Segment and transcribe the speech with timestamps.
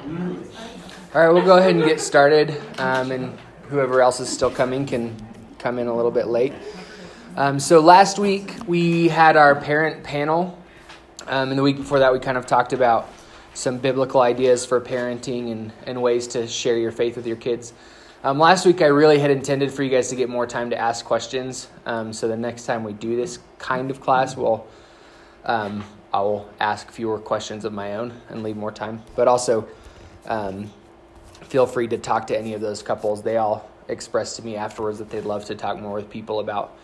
[0.00, 4.86] All right, we'll go ahead and get started, um, and whoever else is still coming
[4.86, 5.14] can
[5.58, 6.54] come in a little bit late.
[7.36, 10.58] Um, so last week we had our parent panel,
[11.26, 13.10] um, and the week before that we kind of talked about
[13.52, 17.74] some biblical ideas for parenting and, and ways to share your faith with your kids.
[18.24, 20.78] Um, last week I really had intended for you guys to get more time to
[20.78, 21.68] ask questions.
[21.84, 24.66] Um, so the next time we do this kind of class, we'll
[25.44, 29.02] um, I will ask fewer questions of my own and leave more time.
[29.14, 29.68] But also,
[30.30, 30.70] um,
[31.42, 33.22] feel free to talk to any of those couples.
[33.22, 36.78] They all expressed to me afterwards that they'd love to talk more with people about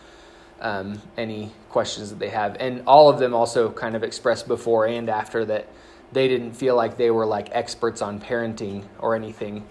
[0.59, 2.57] um, any questions that they have.
[2.59, 5.69] And all of them also kind of expressed before and after that
[6.11, 9.65] they didn't feel like they were like experts on parenting or anything.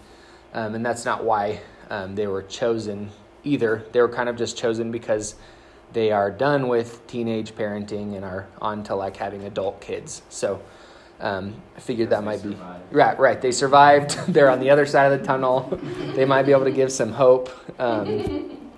[0.54, 3.10] Um, and that's not why um, they were chosen
[3.44, 3.84] either.
[3.92, 5.34] They were kind of just chosen because
[5.92, 10.22] they are done with teenage parenting and are on to like having adult kids.
[10.28, 10.60] So
[11.20, 12.56] um, I figured that might be
[12.90, 13.18] right.
[13.18, 14.10] Right, they survived.
[14.28, 15.78] They're on the other side of the tunnel.
[16.14, 17.50] they might be able to give some hope.
[17.80, 18.70] Um,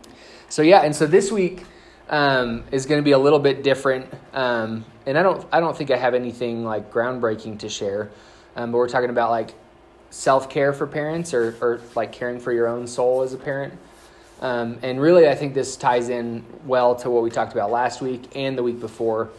[0.48, 1.64] so yeah, and so this week
[2.08, 4.12] um, is going to be a little bit different.
[4.32, 8.10] Um, and I don't, I don't think I have anything like groundbreaking to share.
[8.56, 9.54] Um, but we're talking about like
[10.10, 13.74] self care for parents, or, or like caring for your own soul as a parent.
[14.40, 18.00] Um, and really, I think this ties in well to what we talked about last
[18.00, 19.30] week and the week before.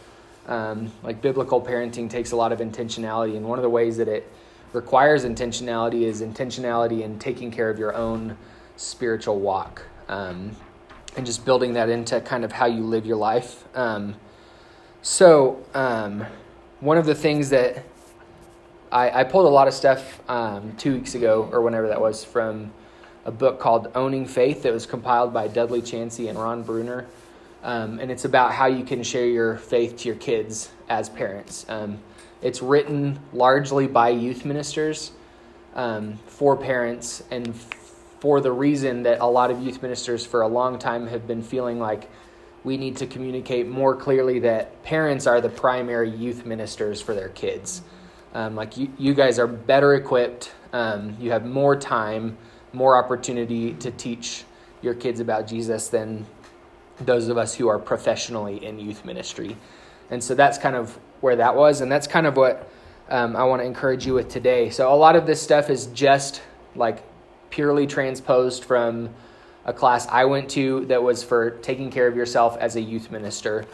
[0.50, 4.08] Um, like biblical parenting takes a lot of intentionality, and one of the ways that
[4.08, 4.30] it
[4.72, 8.36] requires intentionality is intentionality in taking care of your own
[8.76, 10.50] spiritual walk um,
[11.16, 13.64] and just building that into kind of how you live your life.
[13.76, 14.14] Um,
[15.02, 16.24] so, um,
[16.80, 17.84] one of the things that
[18.92, 22.24] I, I, pulled a lot of stuff um, two weeks ago, or whenever that was,
[22.24, 22.72] from
[23.24, 27.06] a book called Owning Faith that was compiled by Dudley Chancey and Ron Bruner.
[27.62, 31.66] Um, and it's about how you can share your faith to your kids as parents.
[31.68, 31.98] Um,
[32.42, 35.12] it's written largely by youth ministers
[35.74, 37.54] um, for parents and
[38.20, 41.42] for the reason that a lot of youth ministers for a long time have been
[41.42, 42.10] feeling like
[42.64, 47.30] we need to communicate more clearly that parents are the primary youth ministers for their
[47.30, 47.82] kids.
[48.34, 52.36] Um, like you, you guys are better equipped, um, you have more time
[52.72, 54.44] more opportunity to teach
[54.82, 56.26] your kids about Jesus than
[57.04, 59.56] those of us who are professionally in youth ministry.
[60.10, 61.80] And so that's kind of where that was.
[61.80, 62.70] And that's kind of what
[63.08, 64.70] um, I want to encourage you with today.
[64.70, 66.42] So a lot of this stuff is just
[66.74, 67.02] like
[67.50, 69.10] purely transposed from
[69.64, 73.10] a class I went to that was for taking care of yourself as a youth
[73.10, 73.66] minister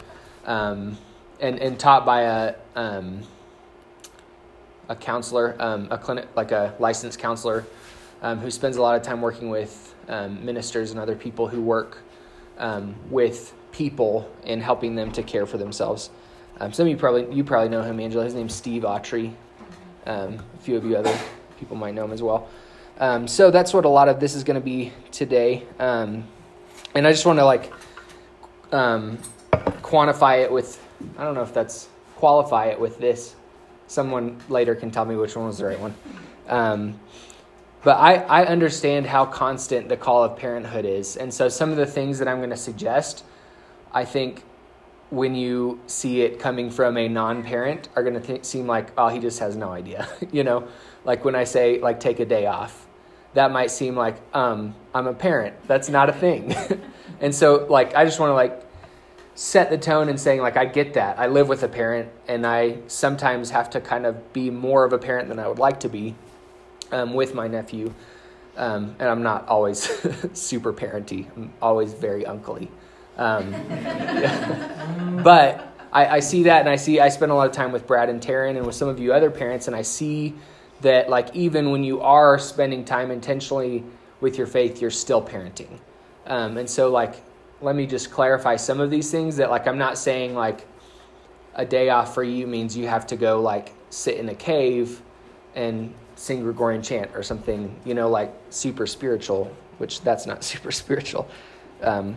[0.45, 0.97] um,
[1.39, 3.21] and, and taught by a, um,
[4.89, 7.65] a counselor, um, a clinic, like a licensed counselor
[8.21, 11.61] um, who spends a lot of time working with um, ministers and other people who
[11.61, 11.99] work
[12.57, 16.09] um, with people and helping them to care for themselves.
[16.59, 18.23] Um, some of you probably you probably know him, Angela.
[18.23, 19.33] His name's Steve Autry.
[20.05, 21.17] Um, a few of you other
[21.59, 22.49] people might know him as well.
[22.99, 25.65] Um, so that's what a lot of this is going to be today.
[26.95, 27.71] and I just want to like
[28.71, 30.83] quantify it with
[31.17, 33.35] I don't know if that's qualify it with this.
[33.87, 35.93] Someone later can tell me which one was the right one.
[37.83, 41.15] But I, I understand how constant the call of parenthood is.
[41.15, 43.23] And so some of the things that I'm going to suggest,
[43.93, 44.43] I think
[45.09, 49.07] when you see it coming from a non-parent are going to th- seem like oh
[49.07, 50.67] he just has no idea you know?
[51.05, 52.85] Like when i say like take a day off
[53.33, 55.55] that might seem like um, i'm a parent.
[55.67, 56.55] That's not a thing.
[57.19, 58.63] And so like i just want to like
[59.33, 61.17] set the tone and saying like i get that.
[61.17, 64.93] I live with a parent and i sometimes have to kind of be more of
[64.93, 66.13] a parent than i would like to be
[66.91, 67.93] um, with my nephew.
[68.55, 69.89] Um, and I'm not always
[70.33, 71.27] super parenty.
[71.35, 72.69] I'm always very uncly.
[73.17, 73.51] Um,
[75.23, 77.85] but I, I, see that, and I see I spend a lot of time with
[77.87, 80.35] Brad and Taryn, and with some of you other parents, and I see
[80.81, 83.83] that like even when you are spending time intentionally
[84.21, 85.79] with your faith, you're still parenting.
[86.25, 87.15] Um, and so like,
[87.61, 90.67] let me just clarify some of these things that like I'm not saying like
[91.55, 95.01] a day off for you means you have to go like sit in a cave
[95.55, 100.71] and sing Gregorian chant or something, you know, like super spiritual, which that's not super
[100.71, 101.29] spiritual.
[101.81, 102.15] Um,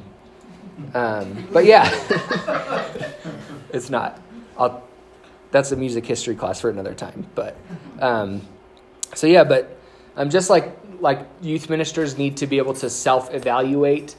[0.94, 1.88] um, but yeah,
[3.72, 4.20] it's not.
[4.58, 4.82] I'll,
[5.50, 7.26] that's a music history class for another time.
[7.34, 7.56] But
[8.00, 8.40] um,
[9.14, 9.76] so yeah, but
[10.16, 14.16] um, just like like youth ministers need to be able to self evaluate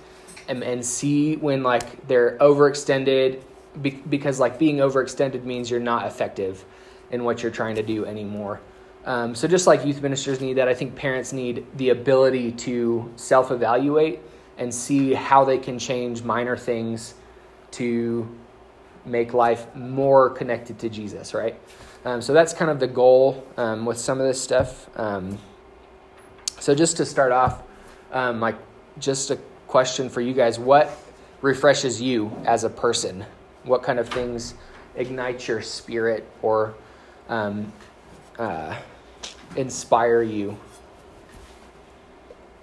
[0.47, 3.41] and, and see when like they're overextended
[3.81, 6.65] be, because like being overextended means you're not effective
[7.11, 8.59] in what you're trying to do anymore.
[9.06, 13.12] Um, so just like youth ministers need that, I think parents need the ability to
[13.15, 14.19] self-evaluate
[14.57, 17.15] and see how they can change minor things
[17.71, 18.30] to
[19.06, 21.59] make life more connected to Jesus, right?
[22.06, 24.89] Um, so that's kind of the goal um, with some of this stuff.
[24.98, 25.38] Um,
[26.59, 27.63] so just to start off,
[28.12, 28.56] um, like
[29.00, 29.38] just a
[29.68, 30.92] question for you guys: What
[31.42, 33.25] refreshes you as a person?
[33.63, 34.56] What kind of things
[34.95, 36.75] ignite your spirit or
[37.30, 37.71] um,
[38.38, 38.77] uh,
[39.56, 40.57] inspire you?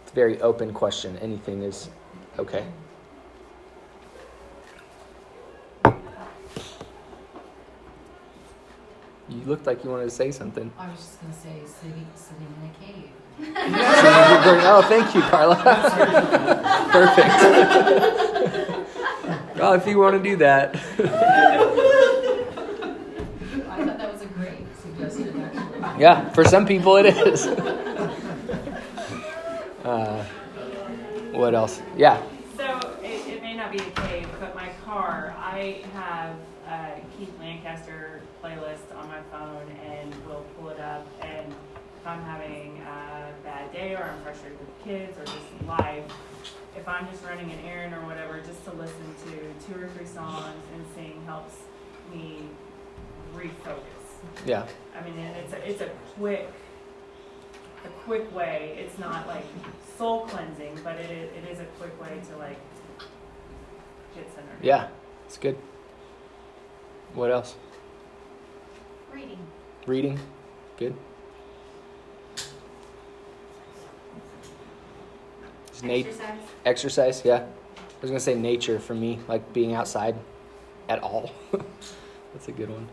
[0.02, 1.19] It's a very open question.
[1.19, 1.88] Anything is
[2.38, 2.64] okay.
[9.29, 10.73] You looked like you wanted to say something.
[10.79, 13.11] I was just going to say sitting, sitting in a cave.
[14.67, 15.56] oh, thank you, Carla.
[16.91, 17.29] Perfect.
[19.58, 20.75] well, if you want to do that.
[20.75, 20.79] I
[23.84, 25.79] thought that was a great suggestion, actually.
[25.98, 27.46] Yeah, for some people it is.
[29.84, 30.22] Uh,
[31.32, 31.80] what else?
[31.96, 32.20] Yeah.
[32.58, 36.36] So it, it may not be a cave, but my car, I have
[36.66, 41.06] a Keith Lancaster playlist on my phone and will pull it up.
[41.22, 46.04] And if I'm having a bad day or I'm frustrated with kids or just life,
[46.76, 50.06] if I'm just running an errand or whatever, just to listen to two or three
[50.06, 51.54] songs and sing helps
[52.12, 52.42] me
[53.34, 53.97] refocus.
[54.46, 54.67] Yeah.
[54.96, 56.49] I mean, and it's a, it's a quick,
[57.85, 58.76] a quick way.
[58.79, 59.44] It's not like
[59.96, 62.58] soul cleansing, but it is, it is a quick way to like
[64.14, 64.58] get centered.
[64.62, 64.88] Yeah.
[65.26, 65.56] It's good.
[67.14, 67.55] What else?
[69.12, 69.38] Reading.
[69.87, 70.19] Reading.
[70.76, 70.94] Good.
[75.75, 76.38] Is nat- Exercise.
[76.64, 77.44] exercise, yeah.
[77.76, 80.14] I was gonna say nature for me, like being outside
[80.88, 81.31] at all.
[82.32, 82.88] That's a good one.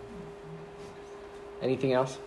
[1.66, 2.20] Anything else?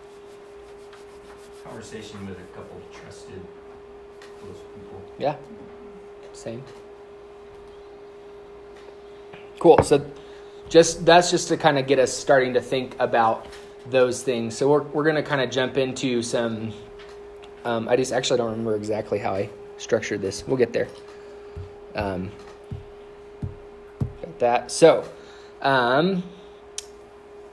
[1.63, 3.39] Conversation with a couple trusted
[4.41, 5.01] close people.
[5.17, 5.37] Yeah.
[6.33, 6.61] Same.
[9.59, 9.81] Cool.
[9.81, 10.05] So
[10.67, 13.47] just that's just to kind of get us starting to think about
[13.89, 14.57] those things.
[14.57, 16.73] So we're we're gonna kind of jump into some
[17.63, 20.45] um, I just actually don't remember exactly how I structured this.
[20.45, 20.89] We'll get there.
[21.95, 22.29] Um,
[24.21, 24.71] got that.
[24.71, 25.05] So
[25.61, 26.23] um,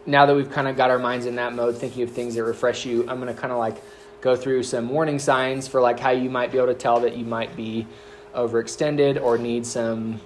[0.06, 2.44] now that we've kind of got our minds in that mode, thinking of things that
[2.44, 3.82] refresh you, I'm gonna kind of like
[4.20, 7.16] go through some warning signs for like how you might be able to tell that
[7.16, 7.86] you might be
[8.34, 10.20] overextended or need some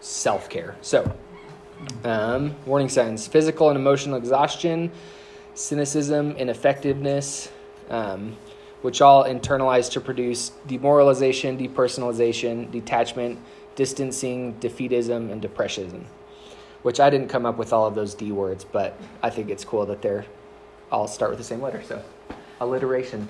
[0.00, 0.76] self care.
[0.80, 1.14] So,
[2.04, 4.90] um, warning signs physical and emotional exhaustion,
[5.54, 7.50] cynicism, ineffectiveness,
[7.90, 8.36] um,
[8.82, 13.38] which all internalize to produce demoralization, depersonalization, detachment,
[13.76, 16.06] distancing, defeatism, and depression.
[16.82, 19.64] Which I didn't come up with all of those D words, but I think it's
[19.64, 20.24] cool that they're
[20.90, 21.82] all start with the same letter.
[21.82, 22.02] So,
[22.60, 23.28] alliteration.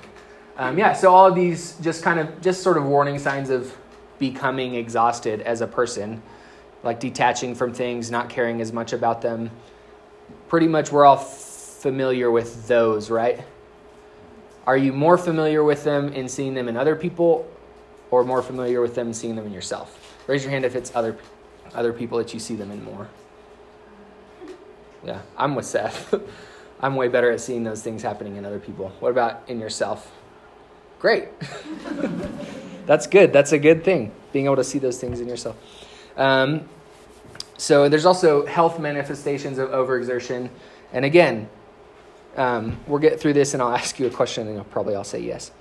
[0.56, 3.76] Um, yeah, so all of these just kind of just sort of warning signs of
[4.18, 6.22] becoming exhausted as a person,
[6.82, 9.50] like detaching from things, not caring as much about them.
[10.48, 13.40] Pretty much we're all familiar with those, right?
[14.66, 17.50] Are you more familiar with them in seeing them in other people
[18.10, 20.16] or more familiar with them seeing them in yourself?
[20.28, 21.18] Raise your hand if it's other
[21.74, 23.08] other people that you see them in more.
[25.04, 26.14] Yeah, I'm with Seth.
[26.80, 28.92] I'm way better at seeing those things happening in other people.
[29.00, 30.10] What about in yourself?
[30.98, 31.28] Great.
[32.86, 33.32] That's good.
[33.32, 35.56] That's a good thing, being able to see those things in yourself.
[36.16, 36.68] Um,
[37.56, 40.50] so there's also health manifestations of overexertion.
[40.92, 41.48] And again,
[42.36, 45.04] um, we'll get through this and I'll ask you a question and you'll probably all
[45.04, 45.52] say yes.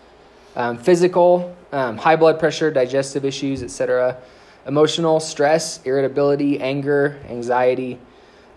[0.56, 4.18] Um, physical, um, high blood pressure, digestive issues, etc.
[4.66, 8.00] Emotional, stress, irritability, anger, anxiety.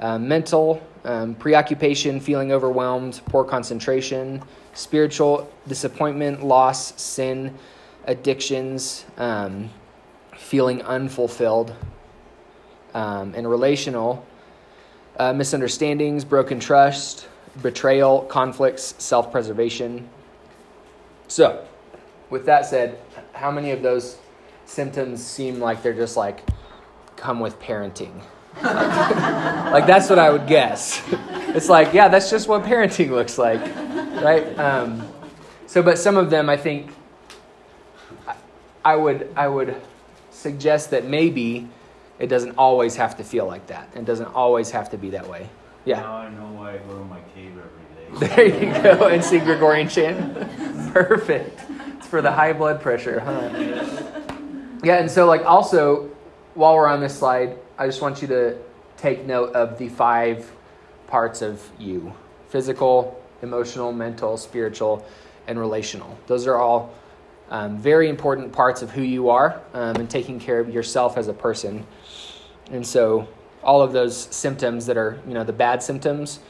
[0.01, 4.43] Um, mental, um, preoccupation, feeling overwhelmed, poor concentration.
[4.75, 7.57] Spiritual, disappointment, loss, sin,
[8.07, 9.71] addictions, um,
[10.37, 11.75] feeling unfulfilled.
[12.95, 14.25] Um, and relational,
[15.19, 17.29] uh, misunderstandings, broken trust,
[17.63, 20.09] betrayal, conflicts, self preservation.
[21.29, 21.67] So,
[22.31, 22.99] with that said,
[23.33, 24.19] how many of those
[24.67, 26.49] symptoms seem like they're just like
[27.17, 28.23] come with parenting?
[29.75, 31.03] Like, that's what I would guess.
[31.55, 33.61] It's like, yeah, that's just what parenting looks like,
[34.25, 34.59] right?
[34.59, 35.07] Um,
[35.69, 36.91] so, but some of them, I think,
[38.85, 39.81] I would I would
[40.31, 41.69] suggest that maybe
[42.19, 43.89] it doesn't always have to feel like that.
[43.95, 45.49] It doesn't always have to be that way.
[45.85, 46.01] Yeah.
[46.01, 48.35] Now I know why I go to my cave every day.
[48.37, 50.35] There you go, and see Gregorian chant.
[50.93, 51.61] Perfect.
[51.97, 53.49] It's for the high blood pressure, huh?
[54.83, 56.11] Yeah, and so like also,
[56.55, 58.57] while we're on this slide, I just want you to
[58.97, 60.51] take note of the five
[61.07, 62.15] parts of you:
[62.49, 65.05] physical, emotional, mental, spiritual,
[65.47, 66.19] and relational.
[66.27, 66.95] Those are all
[67.51, 71.29] um, very important parts of who you are um, and taking care of yourself as
[71.29, 71.87] a person.
[72.71, 73.29] And so,
[73.63, 76.41] all of those symptoms that are, you know, the bad symptoms,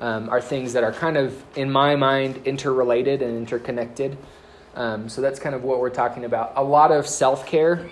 [0.00, 4.16] um, are things that are kind of, in my mind, interrelated and interconnected.
[4.74, 6.52] Um, so that's kind of what we're talking about.
[6.56, 7.88] A lot of self care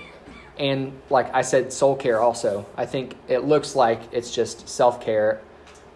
[0.59, 2.67] and, like I said, soul care also.
[2.77, 5.41] I think it looks like it's just self care,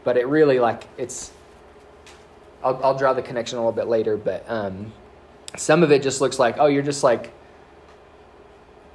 [0.04, 1.32] but it really, like, it's.
[2.62, 4.92] I'll, I'll draw the connection a little bit later, but um,
[5.56, 7.32] some of it just looks like, oh, you're just like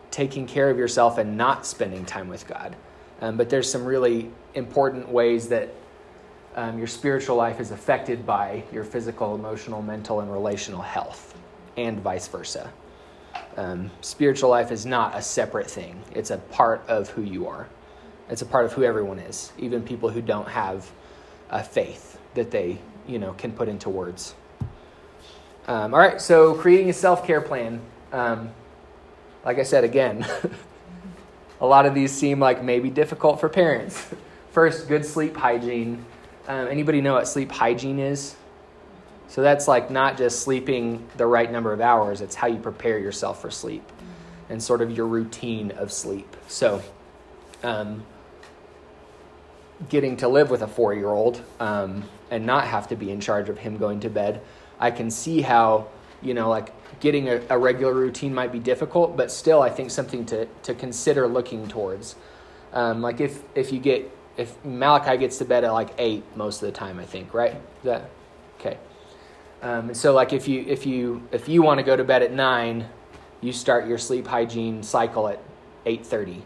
[0.09, 2.75] taking care of yourself and not spending time with God.
[3.21, 5.69] Um, but there's some really important ways that
[6.55, 11.37] um, your spiritual life is affected by your physical, emotional, mental, and relational health,
[11.77, 12.71] and vice versa.
[13.57, 17.67] Um, spiritual life is not a separate thing, it's a part of who you are.
[18.29, 20.89] It's a part of who everyone is, even people who don't have
[21.49, 24.35] a faith that they you know, can put into words.
[25.67, 27.81] Um, all right, so creating a self care plan.
[28.11, 28.51] Um,
[29.43, 30.25] like I said again,
[31.61, 34.07] a lot of these seem like maybe difficult for parents.
[34.51, 36.05] First, good sleep hygiene.
[36.47, 38.35] Um, anybody know what sleep hygiene is?
[39.27, 42.97] So that's like not just sleeping the right number of hours, it's how you prepare
[42.97, 43.83] yourself for sleep
[44.49, 46.35] and sort of your routine of sleep.
[46.47, 46.81] So,
[47.63, 48.05] um,
[49.89, 53.19] getting to live with a four year old um, and not have to be in
[53.19, 54.41] charge of him going to bed,
[54.79, 55.87] I can see how,
[56.21, 59.91] you know, like getting a, a regular routine might be difficult, but still, I think
[59.91, 62.15] something to, to consider looking towards.
[62.73, 66.61] Um, like if, if you get, if Malachi gets to bed at like eight most
[66.61, 67.53] of the time, I think, right?
[67.53, 68.09] Is that
[68.59, 68.77] okay?
[69.67, 72.23] Um, and so like if you if you if you want to go to bed
[72.23, 72.87] at nine,
[73.41, 75.43] you start your sleep hygiene cycle at
[75.85, 76.41] eight thirty.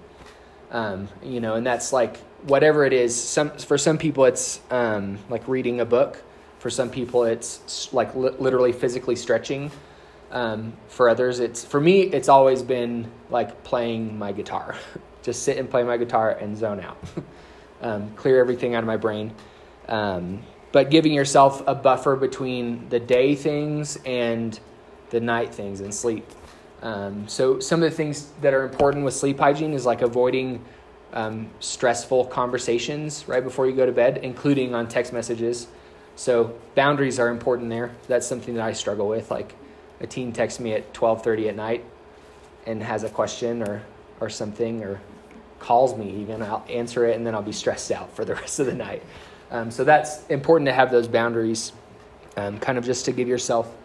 [0.72, 3.16] Um, you know, and that's like whatever it is.
[3.16, 6.24] Some for some people it's um, like reading a book.
[6.58, 9.70] For some people it's like li- literally physically stretching.
[10.32, 12.02] Um, for others, it's for me.
[12.02, 14.76] It's always been like playing my guitar.
[15.22, 16.98] Just sit and play my guitar and zone out,
[17.82, 19.32] um, clear everything out of my brain.
[19.88, 24.60] Um, but giving yourself a buffer between the day things and
[25.10, 26.26] the night things and sleep.
[26.82, 30.64] Um, so some of the things that are important with sleep hygiene is like avoiding
[31.14, 35.68] um, stressful conversations right before you go to bed, including on text messages.
[36.16, 37.92] So boundaries are important there.
[38.08, 39.30] That's something that I struggle with.
[39.30, 39.56] Like
[40.00, 41.84] a teen texts me at twelve thirty at night
[42.66, 43.84] and has a question or
[44.20, 45.02] or something or
[45.60, 46.42] calls me even.
[46.42, 49.04] I'll answer it and then I'll be stressed out for the rest of the night.
[49.52, 51.74] Um, so that's important to have those boundaries,
[52.38, 53.76] um, kind of just to give yourself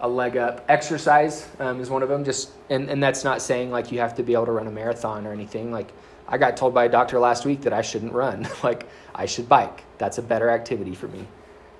[0.00, 0.64] a leg up.
[0.68, 2.24] Exercise um, is one of them.
[2.24, 4.70] Just and, and that's not saying like you have to be able to run a
[4.70, 5.72] marathon or anything.
[5.72, 5.92] Like
[6.28, 8.48] I got told by a doctor last week that I shouldn't run.
[8.62, 9.82] like I should bike.
[9.98, 11.26] That's a better activity for me.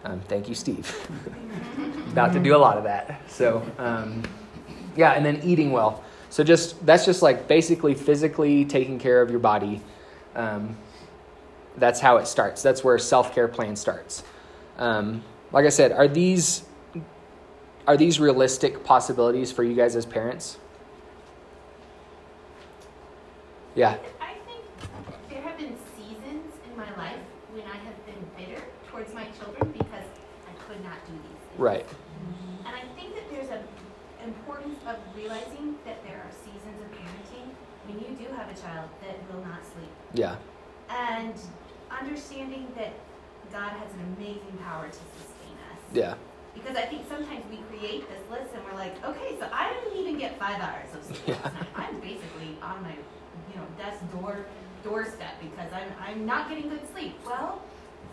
[0.05, 1.09] Um, thank you, Steve.
[2.13, 3.31] About to do a lot of that.
[3.31, 4.23] So um,
[4.97, 6.03] yeah, and then eating well.
[6.31, 9.81] So just that's just like basically physically taking care of your body.
[10.35, 10.77] Um,
[11.79, 12.63] that's how it starts.
[12.63, 14.23] That's where self care plan starts.
[14.79, 16.65] Um, like I said, are these
[17.87, 20.59] are these realistic possibilities for you guys as parents?
[23.75, 23.97] Yeah.
[24.21, 24.65] I think
[25.31, 27.21] there have been seasons in my life
[27.53, 30.05] when I have been bitter towards my children because
[30.47, 31.59] I could not do these things.
[31.59, 31.87] Right.
[32.67, 33.63] And I think that there's an
[34.23, 37.55] importance of realizing that there are seasons of parenting
[37.87, 39.91] when you do have a child that will not sleep.
[40.13, 40.37] Yeah.
[40.91, 41.35] And
[42.01, 42.93] understanding that
[43.53, 45.81] God has an amazing power to sustain us.
[45.93, 46.15] Yeah.
[46.55, 49.99] Because I think sometimes we create this list and we're like, okay, so I didn't
[49.99, 51.51] even get five hours of sleep Yeah.
[51.77, 54.45] I'm basically on my, you know, desk door
[54.85, 57.15] doorstep because I'm I'm not getting good sleep.
[57.25, 57.63] Well,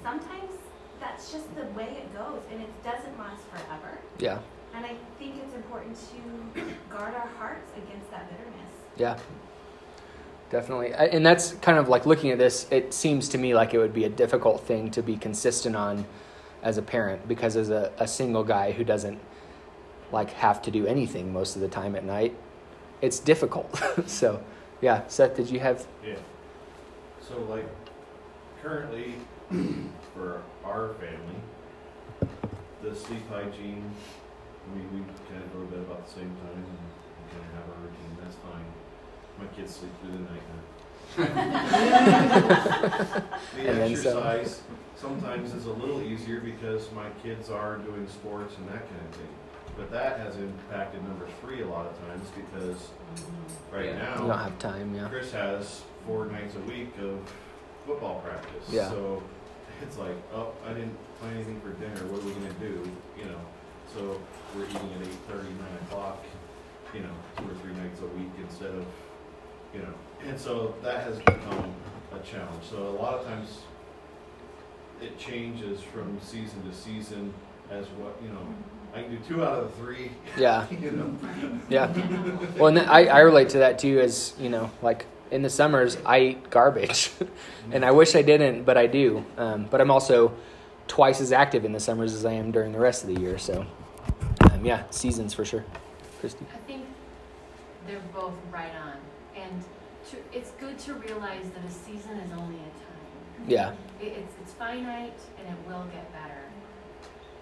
[0.04, 0.52] sometimes
[1.00, 4.00] that's just the way it goes, and it doesn't last forever.
[4.20, 4.40] Yeah.
[4.74, 8.72] And I think it's important to guard our hearts against that bitterness.
[8.98, 9.18] Yeah.
[10.50, 10.94] Definitely.
[10.94, 13.94] And that's kind of like looking at this, it seems to me like it would
[13.94, 16.06] be a difficult thing to be consistent on
[16.62, 19.20] as a parent because as a, a single guy who doesn't
[20.12, 22.36] like have to do anything most of the time at night,
[23.02, 23.82] it's difficult.
[24.06, 24.42] so,
[24.82, 26.16] yeah, Seth, did you have Yeah.
[27.28, 27.66] So like
[28.62, 29.16] currently
[30.14, 32.30] for our family,
[32.84, 33.84] the sleep hygiene,
[34.66, 35.00] I mean, we
[35.30, 38.18] kind of go to bed about the same time and kind of have our routine,
[38.22, 38.66] that's fine.
[39.40, 40.62] My kids sleep through the night now.
[43.56, 44.18] The And then some.
[44.18, 44.62] exercise
[44.96, 49.16] sometimes is a little easier because my kids are doing sports and that kind of
[49.16, 49.28] thing.
[49.78, 52.90] But that has impacted number three a lot of times because
[53.72, 54.16] right you now.
[54.18, 55.08] don't have time, yeah.
[55.10, 57.20] Chris has four nights a week of
[57.86, 58.70] football practice.
[58.70, 58.90] Yeah.
[58.90, 59.22] So
[59.82, 62.06] it's like, oh, I didn't plan anything for dinner.
[62.10, 62.90] What are we gonna do?
[63.18, 63.40] You know.
[63.94, 64.20] So
[64.56, 66.24] we're eating at eight thirty, nine o'clock.
[66.94, 68.86] You know, two or three nights a week instead of,
[69.76, 69.94] you know.
[70.28, 71.74] And so that has become
[72.14, 72.64] a challenge.
[72.70, 73.60] So a lot of times,
[75.02, 77.34] it changes from season to season
[77.70, 78.48] as what, you know,
[78.96, 80.66] I can do two out of the three, Yeah.
[80.72, 81.60] you know.
[81.70, 81.92] Yeah.
[82.58, 85.50] Well, and then I, I relate to that too as, you know, like in the
[85.50, 87.12] summers, I eat garbage.
[87.72, 89.26] and I wish I didn't, but I do.
[89.38, 90.34] Um, but I'm also
[90.88, 93.38] twice as active in the summers as I am during the rest of the year.
[93.38, 93.66] So,
[94.52, 95.66] um, yeah, seasons for sure.
[96.22, 96.46] Christy?
[96.54, 96.86] I think
[97.86, 98.98] they're both right on.
[100.06, 103.48] And to, it's good to realize that a season is only a time.
[103.48, 103.74] Yeah.
[104.02, 106.42] It, it's, it's finite and it will get better.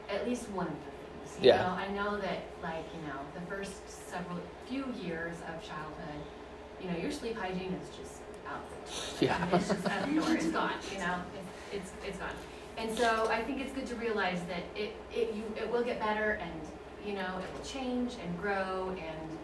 [0.09, 1.43] At least one of the things.
[1.43, 1.57] You Yeah.
[1.63, 6.21] Know, I know that, like, you know, the first several, few years of childhood,
[6.81, 8.99] you know, your sleep hygiene is just out the door.
[9.21, 9.55] Yeah.
[9.55, 10.33] It's just out the door.
[10.33, 11.15] It's gone, you know?
[11.73, 12.29] It's, it's, it's gone.
[12.77, 15.99] And so I think it's good to realize that it, it, you, it will get
[15.99, 16.61] better and,
[17.05, 19.37] you know, it will change and grow and,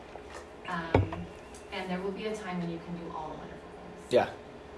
[0.68, 1.26] um,
[1.80, 4.12] and there will be a time when you can do all the wonderful things.
[4.14, 4.28] Yeah.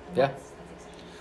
[0.10, 0.28] And Yeah.
[0.28, 0.52] That's, that's.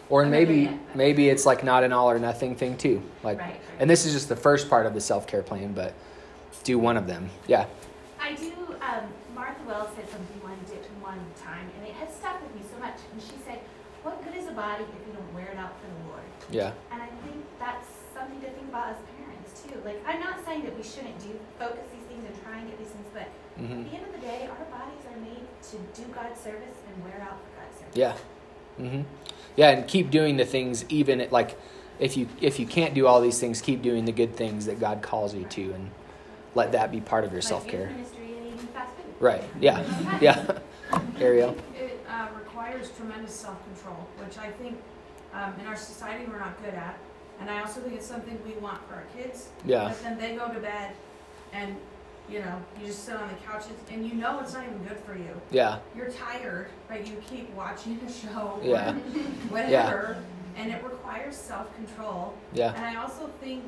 [0.09, 3.03] Or I'm maybe yet, but- maybe it's like not an all or nothing thing too.
[3.23, 3.61] Like, Right, right.
[3.79, 5.95] and this is just the first part of the self care plan, but
[6.65, 7.31] do one of them.
[7.47, 7.67] Yeah.
[8.21, 8.53] I do.
[8.81, 12.63] Um, Martha Wells said something one di- one time, and it has stuck with me
[12.69, 12.97] so much.
[13.13, 13.61] And she said,
[14.03, 16.73] "What good is a body if you don't wear it out for the Lord?" Yeah.
[16.93, 19.79] And I think that's something to think about as parents too.
[19.85, 22.77] Like, I'm not saying that we shouldn't do focus these things and try and get
[22.83, 25.10] these things, but hmm at the end of the day, our bodies are made
[25.71, 27.97] to do God's service and wear out for God's service.
[27.97, 28.17] Yeah.
[28.81, 29.03] Mm-hmm.
[29.57, 31.59] Yeah, and keep doing the things even at, like
[31.99, 34.81] if you if you can't do all these things, keep doing the good things that
[34.81, 35.91] God calls you to, and
[36.55, 37.87] let that be part of your self youth care.
[37.91, 39.15] ministry and eating fast food.
[39.21, 39.45] Right.
[39.61, 39.85] Yeah.
[40.21, 40.59] Yeah.
[41.21, 41.57] Ariel.
[41.79, 44.77] It uh, requires tremendous self-control, which I think
[45.33, 46.99] um, in our society we're not good at.
[47.41, 49.49] And I also think it's something we want for our kids.
[49.65, 49.89] Yeah.
[49.89, 50.93] But then they go to bed
[51.53, 51.77] and,
[52.31, 54.99] you know, you just sit on the couches and you know it's not even good
[55.01, 55.31] for you.
[55.51, 55.79] Yeah.
[55.97, 58.93] You're tired, but you keep watching a show Yeah.
[59.49, 60.17] whatever.
[60.57, 62.35] And it requires self-control.
[62.53, 62.73] Yeah.
[62.75, 63.65] And I also think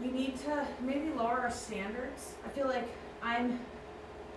[0.00, 2.34] we need to maybe lower our standards.
[2.44, 2.88] I feel like
[3.22, 3.58] I'm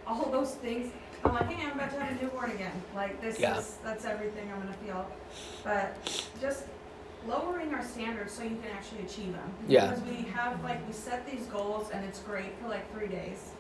[0.06, 0.92] all those things.
[1.24, 2.74] I'm like, hey, I'm about to have a newborn again.
[2.94, 3.58] Like this Yeah.
[3.58, 5.08] is that's everything I'm gonna feel.
[5.64, 5.96] But
[6.42, 6.66] just
[7.28, 9.52] lowering our standards so you can actually achieve them.
[9.68, 9.90] Yeah.
[9.92, 13.52] Because we have like we set these goals and it's great for like three days,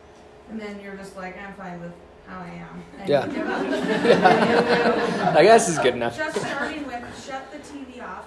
[0.49, 1.93] and then you're just like, I'm fine with
[2.27, 2.83] how I am.
[2.99, 3.19] And Yeah.
[3.19, 3.29] up.
[5.37, 6.17] I guess is good enough.
[6.17, 8.25] Just starting with shut the TV off.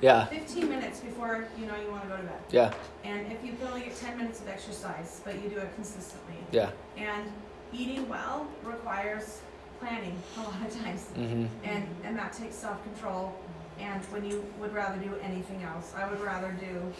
[0.00, 0.26] Yeah.
[0.26, 2.40] 15 minutes before you know you want to go to bed.
[2.50, 2.72] Yeah.
[3.04, 6.34] And if you can only get 10 minutes of exercise, but you do it consistently.
[6.52, 6.70] Yeah.
[6.96, 7.30] And
[7.72, 9.40] eating well requires
[9.80, 11.06] planning a lot of times.
[11.16, 11.46] mm-hmm.
[11.64, 13.34] And, and that takes self control.
[13.80, 16.92] And when you would rather do anything else, I would rather do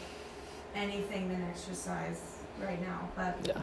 [0.75, 3.09] anything than exercise right now.
[3.17, 3.61] But, Yeah.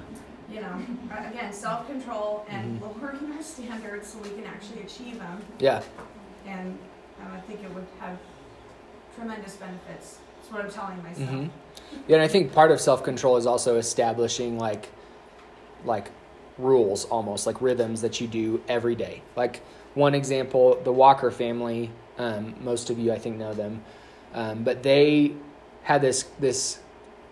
[0.52, 0.76] you know,
[1.12, 2.82] uh, again, self control and Mhm.
[2.82, 5.42] lowering our standards so we can actually achieve them.
[5.60, 5.82] Yeah.
[6.48, 6.78] And
[7.22, 8.18] um, I think it would have
[9.16, 10.18] tremendous benefits.
[10.38, 11.30] That's what I'm telling myself.
[11.30, 11.48] hmm
[12.08, 14.90] Yeah, and I think part of self control is also establishing like
[15.86, 16.12] like
[16.58, 19.22] rules almost like rhythms that you do every day.
[19.36, 19.62] Like
[19.96, 21.92] one example, the Walker family.
[22.18, 23.82] Um, most of you, I think, know them,
[24.34, 25.34] um, but they
[25.84, 26.80] had this this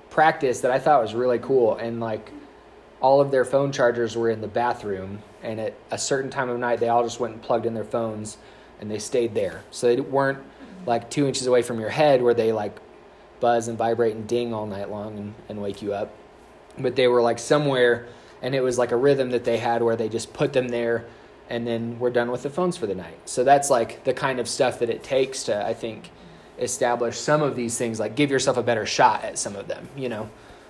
[0.09, 2.31] practice that I thought was really cool, and like
[2.99, 6.59] all of their phone chargers were in the bathroom, and at a certain time of
[6.59, 8.37] night, they all just went and plugged in their phones,
[8.79, 10.39] and they stayed there, so they weren't
[10.85, 12.75] like two inches away from your head where they like
[13.39, 16.13] buzz and vibrate and ding all night long and, and wake you up.
[16.77, 18.07] But they were like somewhere,
[18.41, 21.05] and it was like a rhythm that they had where they just put them there,
[21.51, 23.17] and then we're done with the phones for the night.
[23.25, 26.09] So that's like the kind of stuff that it takes to, I think,
[26.57, 27.99] establish some of these things.
[27.99, 29.87] Like give yourself a better shot at some of them.
[29.95, 30.29] You know,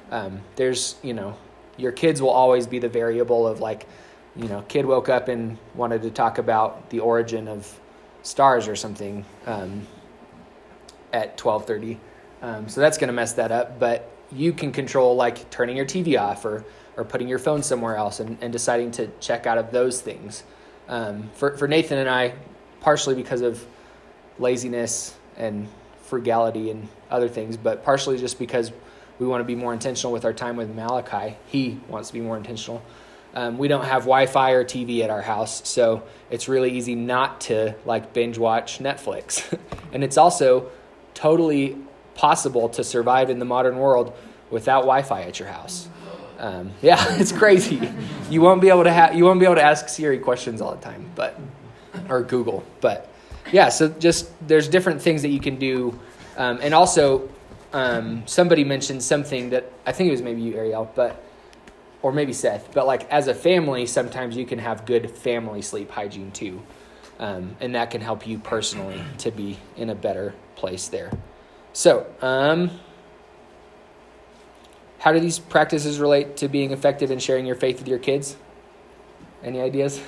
[0.10, 1.38] um, there's you know,
[1.78, 3.86] your kids will always be the variable of like,
[4.36, 7.80] you know, kid woke up and wanted to talk about the origin of
[8.24, 9.24] stars or something.
[9.46, 9.86] Um,
[11.14, 11.98] at 12:30.
[12.42, 13.80] Um, so that's going to mess that up.
[13.80, 16.66] But you can control like turning your TV off or
[16.98, 20.44] or putting your phone somewhere else and, and deciding to check out of those things.
[20.92, 22.36] Um, for for Nathan and I,
[22.82, 23.66] partially because of
[24.38, 25.68] laziness and
[26.04, 28.72] frugality and other things, but partially just because
[29.18, 31.38] we want to be more intentional with our time with Malachi.
[31.48, 32.84] He wants to be more intentional.
[33.34, 37.40] Um, we don't have Wi-Fi or TV at our house, so it's really easy not
[37.42, 39.58] to like binge watch Netflix.
[39.94, 40.70] and it's also
[41.14, 41.78] totally
[42.16, 44.14] possible to survive in the modern world
[44.50, 45.88] without Wi-Fi at your house.
[46.42, 47.90] Um, yeah, it's crazy.
[48.30, 50.76] You won't be able to have you won't be able to ask Siri questions all
[50.76, 51.40] the time, but
[52.10, 52.66] or Google.
[52.82, 53.10] But
[53.52, 55.98] yeah, so just there's different things that you can do,
[56.38, 57.30] um, and also
[57.74, 61.24] um, somebody mentioned something that I think it was maybe you, Ariel, but
[62.02, 62.74] or maybe Seth.
[62.74, 66.62] But like as a family, sometimes you can have good family sleep hygiene too,
[67.20, 71.12] um, and that can help you personally to be in a better place there.
[71.74, 72.72] So, um,
[75.02, 78.38] how do these practices relate to being effective in sharing your faith with your kids?
[79.44, 80.00] Any ideas?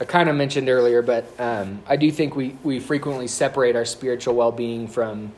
[0.00, 3.84] I kind of mentioned earlier, but um, I do think we, we frequently separate our
[3.84, 5.32] spiritual well being from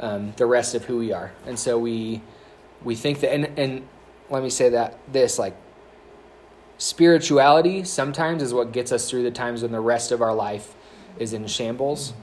[0.00, 2.22] um, the rest of who we are, and so we
[2.82, 3.86] we think that and and
[4.30, 5.54] let me say that this like
[6.78, 10.74] spirituality sometimes is what gets us through the times when the rest of our life
[11.18, 12.14] is in shambles,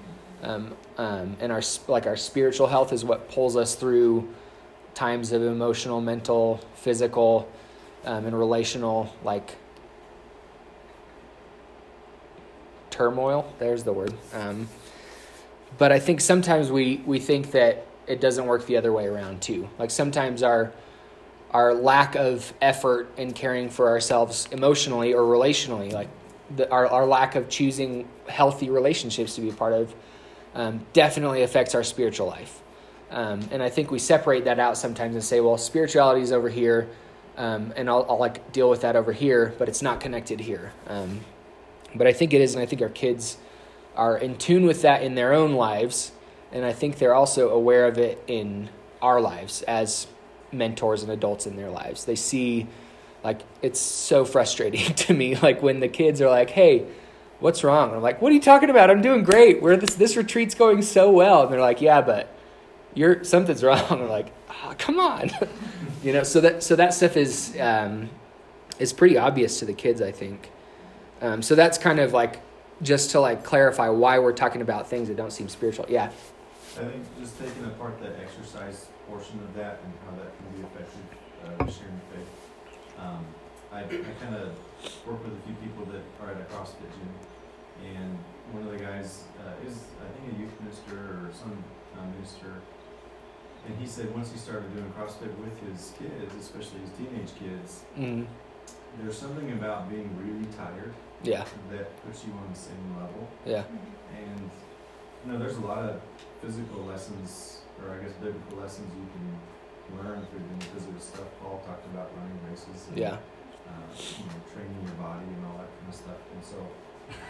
[0.43, 4.28] um, um, and our like our spiritual health is what pulls us through
[4.93, 7.50] times of emotional, mental, physical,
[8.06, 9.56] um, and relational like
[12.89, 13.54] turmoil.
[13.60, 14.13] There's the word.
[14.34, 14.67] Um,
[15.78, 19.41] but I think sometimes we we think that it doesn't work the other way around
[19.41, 19.69] too.
[19.78, 20.71] Like sometimes our
[21.52, 26.10] our lack of effort in caring for ourselves emotionally or relationally, like
[26.56, 29.93] the, our our lack of choosing healthy relationships to be a part of,
[30.55, 32.62] um, definitely affects our spiritual life.
[33.10, 36.49] Um, and I think we separate that out sometimes and say, well, spirituality is over
[36.49, 36.89] here,
[37.38, 40.73] um, and I'll, I'll, like deal with that over here, but it's not connected here.
[40.88, 41.21] Um,
[41.95, 43.38] but I think it is, and I think our kids
[43.95, 46.12] are in tune with that in their own lives,
[46.51, 48.69] and I think they're also aware of it in
[49.01, 50.07] our lives as
[50.51, 52.05] mentors and adults in their lives.
[52.05, 52.67] They see,
[53.23, 56.86] like, it's so frustrating to me, like when the kids are like, "Hey,
[57.39, 58.89] what's wrong?" And I'm like, "What are you talking about?
[58.89, 59.62] I'm doing great.
[59.62, 62.30] Where this this retreat's going so well." And they're like, "Yeah, but
[62.93, 65.32] you're something's wrong." I'm like, oh, "Come on,"
[66.04, 66.23] you know.
[66.23, 68.10] So that so that stuff is um,
[68.80, 70.52] is pretty obvious to the kids, I think.
[71.21, 72.41] Um, so that's kind of like
[72.82, 75.86] just to like clarify why we're talking about things that don't seem spiritual.
[75.89, 76.12] Yeah.
[76.76, 80.67] I think just taking apart the exercise portion of that and how that can be
[80.67, 81.02] effective
[81.43, 82.30] uh, sharing faith.
[83.00, 83.26] Um,
[83.78, 84.50] I, I kind of
[85.06, 87.13] work with a few people that are at a CrossFit gym,
[87.86, 88.18] and
[88.52, 91.63] one of the guys uh, is I think a youth minister or some
[91.94, 92.58] uh, minister,
[93.68, 97.84] and he said once he started doing CrossFit with his kids, especially his teenage kids,
[97.96, 98.26] Mm,
[99.00, 101.46] there's something about being really tired yeah.
[101.70, 103.28] that puts you on the same level.
[103.46, 103.63] Yeah.
[104.18, 104.50] And
[105.26, 106.02] you know, there's a lot of
[106.42, 111.28] physical lessons, or I guess biblical lessons you can learn through doing physical stuff.
[111.42, 113.18] Paul talked about running races and Yeah.
[113.67, 116.21] Uh, you know, training your body and all that kind of stuff.
[116.34, 116.60] And so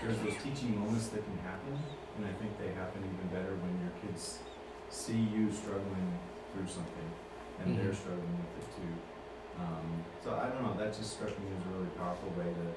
[0.02, 1.74] there's those teaching moments that can happen,
[2.18, 4.40] and I think they happen even better when your kids
[4.90, 6.18] see you struggling
[6.54, 7.10] through something,
[7.62, 8.02] and they're Mhm.
[8.02, 8.94] struggling with it too.
[9.62, 10.74] Um, so I don't know.
[10.78, 12.68] That just struck me as a really powerful way to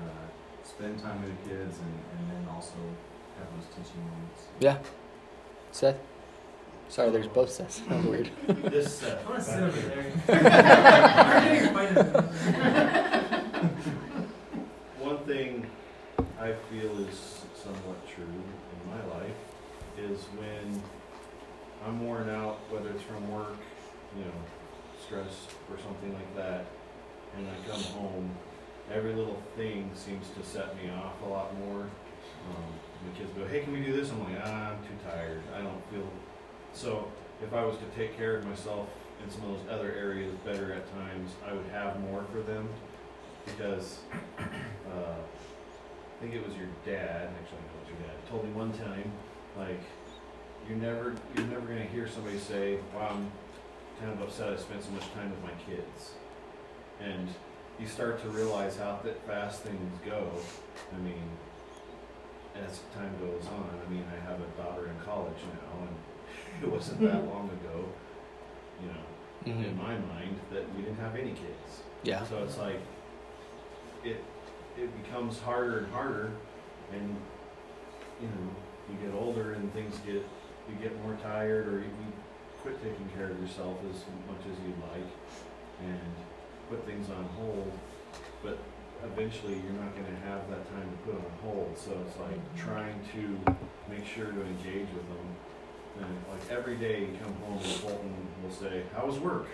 [0.00, 0.26] uh,
[0.64, 2.76] spend time with the kids, and, and then also
[3.38, 4.48] have those teaching moments.
[4.60, 4.78] Yeah.
[5.72, 5.96] Seth?
[6.88, 7.80] Sorry, there's both sets.
[7.80, 8.30] That was weird.
[8.46, 10.04] This, uh, I want to sit over there.
[15.00, 15.66] One thing
[16.40, 19.34] I feel is somewhat true in my life
[19.98, 20.82] is when
[21.86, 23.56] I'm worn out, whether it's from work,
[24.16, 24.32] you know,
[25.04, 26.64] stress or something like that,
[27.36, 28.30] and I come home,
[28.92, 31.82] every little thing seems to set me off a lot more.
[31.82, 32.72] Um,
[33.04, 35.42] the kids go, "Hey, can we do this?" I'm like, ah, "I'm too tired.
[35.54, 36.08] I don't feel."
[36.76, 37.08] So
[37.42, 38.86] if I was to take care of myself
[39.24, 42.68] in some of those other areas better at times, I would have more for them
[43.46, 44.00] because
[44.38, 47.30] uh, I think it was your dad.
[47.40, 48.28] Actually, I it was your dad.
[48.28, 49.10] Told me one time,
[49.56, 49.80] like,
[50.68, 53.32] you're never you're never gonna hear somebody say, "Wow, I'm
[53.98, 56.12] kind of upset I spent so much time with my kids,"
[57.00, 57.26] and
[57.80, 60.28] you start to realize how th- fast things go.
[60.92, 61.22] I mean,
[62.54, 63.70] as time goes on.
[63.86, 65.96] I mean, I have a daughter in college now, and
[66.62, 67.84] it wasn't that long ago,
[68.80, 69.04] you know,
[69.44, 69.76] in Mhm.
[69.76, 71.82] my mind, that we didn't have any kids.
[72.02, 72.24] Yeah.
[72.24, 72.80] So it's like,
[74.04, 74.22] it,
[74.78, 76.30] it becomes harder and harder,
[76.92, 77.16] and,
[78.20, 78.50] you know,
[78.90, 80.24] you get older and things get,
[80.68, 82.12] you get more tired, or you you
[82.62, 85.06] quit taking care of yourself as much as you'd like,
[85.84, 86.00] and
[86.68, 87.70] put things on hold,
[88.42, 88.58] but
[89.04, 92.98] eventually you're not gonna have that time to put on hold, so it's like trying
[93.12, 93.38] to
[93.88, 95.26] make sure to engage with them.
[96.00, 99.46] And like every day you come home and Fulton will say, how was work?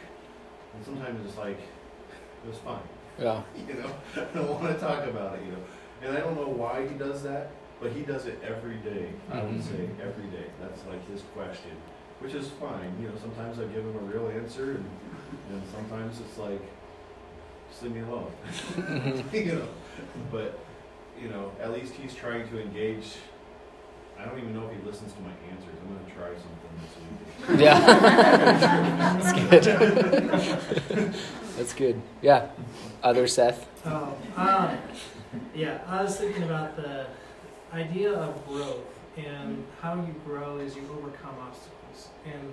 [0.74, 2.82] And sometimes it's like, it was fine.
[3.18, 3.42] Yeah.
[3.68, 5.58] you know, I don't want to talk about it, you know.
[6.02, 7.50] And I don't know why he does that,
[7.80, 9.08] but he does it every day.
[9.30, 9.62] I would Mhm.
[9.62, 10.46] say every day.
[10.60, 11.72] That's like his question,
[12.20, 12.96] which is fine.
[13.00, 14.84] You know, sometimes I give him a real answer, and,
[15.52, 16.60] and sometimes it's like,
[17.70, 18.32] just leave me alone.
[18.74, 19.32] Mhm.
[19.46, 19.68] you know,
[20.32, 20.58] but
[21.20, 23.14] you know, at least he's trying to engage.
[24.18, 25.74] I don't even know if he listens to my answers.
[25.82, 26.94] I'm gonna try something this
[27.56, 27.60] week.
[27.60, 27.80] Yeah.
[29.20, 31.14] That's good.
[31.56, 32.02] That's good.
[32.20, 32.50] Yeah.
[33.02, 33.66] Other Seth?
[33.84, 34.78] Oh, um,
[35.54, 37.06] yeah, I was thinking about the
[37.72, 38.84] idea of growth
[39.16, 42.08] And how you grow is you overcome obstacles.
[42.24, 42.52] And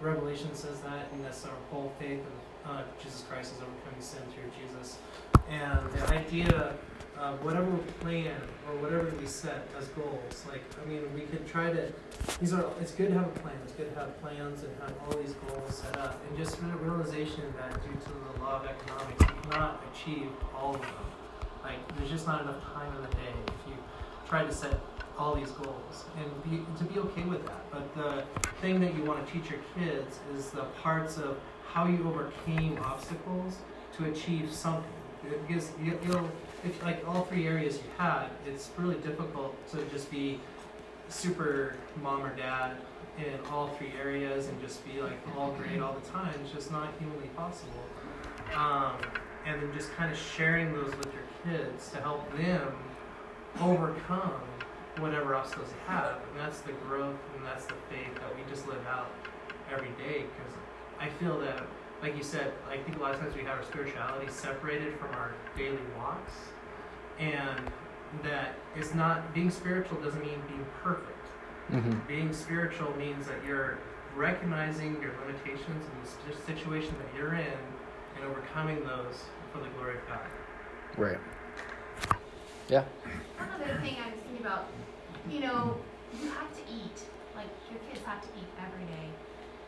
[0.00, 4.20] Revelation says that, and that's our whole faith of uh, Jesus Christ is overcoming sin
[4.32, 4.98] through Jesus.
[5.48, 6.74] And the idea
[7.18, 11.72] of whatever plan or whatever we set as goals, like, I mean, we could try
[11.72, 11.92] to,
[12.38, 13.56] these are, it's good to have a plan.
[13.64, 16.22] It's good to have plans and have all these goals set up.
[16.28, 20.74] And just the realization that due to the law of economics, you cannot achieve all
[20.74, 20.90] of them.
[21.64, 23.74] Like, there's just not enough time in the day if you
[24.28, 24.78] try to set
[25.18, 27.70] all these goals and be, to be okay with that.
[27.70, 28.24] But the
[28.60, 32.78] thing that you want to teach your kids is the parts of how you overcame
[32.78, 33.56] obstacles
[33.96, 34.84] to achieve something.
[35.46, 36.30] Because you, you'll,
[36.64, 40.40] if like all three areas you had, it's really difficult to just be
[41.08, 42.76] super mom or dad
[43.18, 46.32] in all three areas and just be like all great all the time.
[46.42, 47.82] It's just not humanly possible.
[48.54, 48.94] Um,
[49.44, 52.72] and then just kind of sharing those with your kids to help them
[53.60, 54.40] overcome
[54.98, 56.16] whatever obstacles they have.
[56.30, 59.10] And that's the growth and that's the faith that we just live out
[59.72, 60.24] every day.
[60.24, 60.54] Because
[61.00, 61.62] I feel that,
[62.02, 65.10] like you said, I think a lot of times we have our spirituality separated from
[65.10, 66.32] our daily walks.
[67.18, 67.70] And
[68.22, 71.26] that it's not, being spiritual doesn't mean being perfect.
[71.70, 71.98] Mm-hmm.
[72.06, 73.78] Being spiritual means that you're
[74.16, 77.58] recognizing your limitations and the situation that you're in
[78.16, 80.20] and overcoming those for the glory of God.
[80.96, 81.18] Right.
[82.68, 82.84] Yeah.
[83.38, 84.68] Another thing I was thinking about,
[85.30, 85.76] you know,
[86.20, 86.98] you have to eat.
[87.36, 89.08] Like your kids have to eat every day,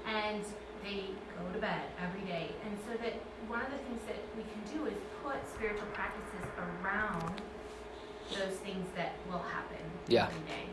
[0.06, 0.42] and
[0.82, 2.50] they go to bed every day.
[2.66, 3.14] And so that
[3.46, 7.40] one of the things that we can do is put spiritual practices around
[8.30, 10.26] those things that will happen Yeah.
[10.26, 10.66] every day.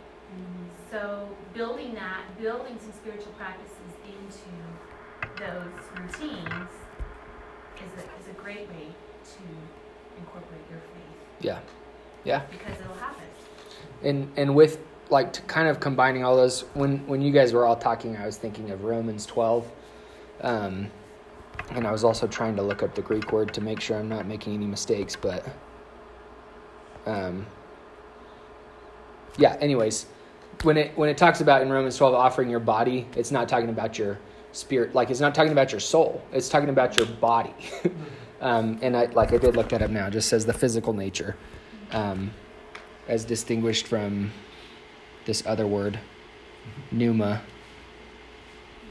[0.92, 4.52] So building that, building some spiritual practices into
[5.38, 6.72] those routines
[7.78, 9.44] is a, is a great way to
[10.18, 11.60] incorporate your faith Yeah.
[12.24, 12.42] Yeah.
[12.50, 13.26] because it'll happen.
[14.04, 14.80] And and with
[15.10, 18.38] like kind of combining all those when when you guys were all talking i was
[18.38, 19.72] thinking of romans 12
[20.42, 20.90] um,
[21.72, 24.10] and i was also trying to look up the greek word to make sure i'm
[24.10, 25.46] not making any mistakes but
[27.06, 27.46] um,
[29.38, 30.08] yeah anyways
[30.64, 33.70] when it when it talks about in romans 12 offering your body it's not talking
[33.70, 34.20] about your
[34.52, 37.54] spirit like it's not talking about your soul it's talking about your body.
[38.40, 40.94] Um, and i like i did look that up now it just says the physical
[40.94, 41.36] nature.
[41.92, 42.30] Um,
[43.08, 44.32] as distinguished from
[45.26, 46.00] this other word,
[46.92, 47.42] pneuma.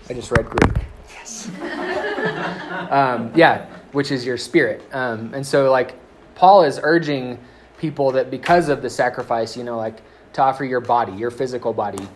[0.09, 0.87] I just read Greek.
[1.11, 1.49] Yes.
[2.91, 4.83] um, yeah, which is your spirit.
[4.93, 5.95] Um, and so, like,
[6.35, 7.39] Paul is urging
[7.79, 10.03] people that because of the sacrifice, you know, like
[10.35, 12.07] to offer your body, your physical body,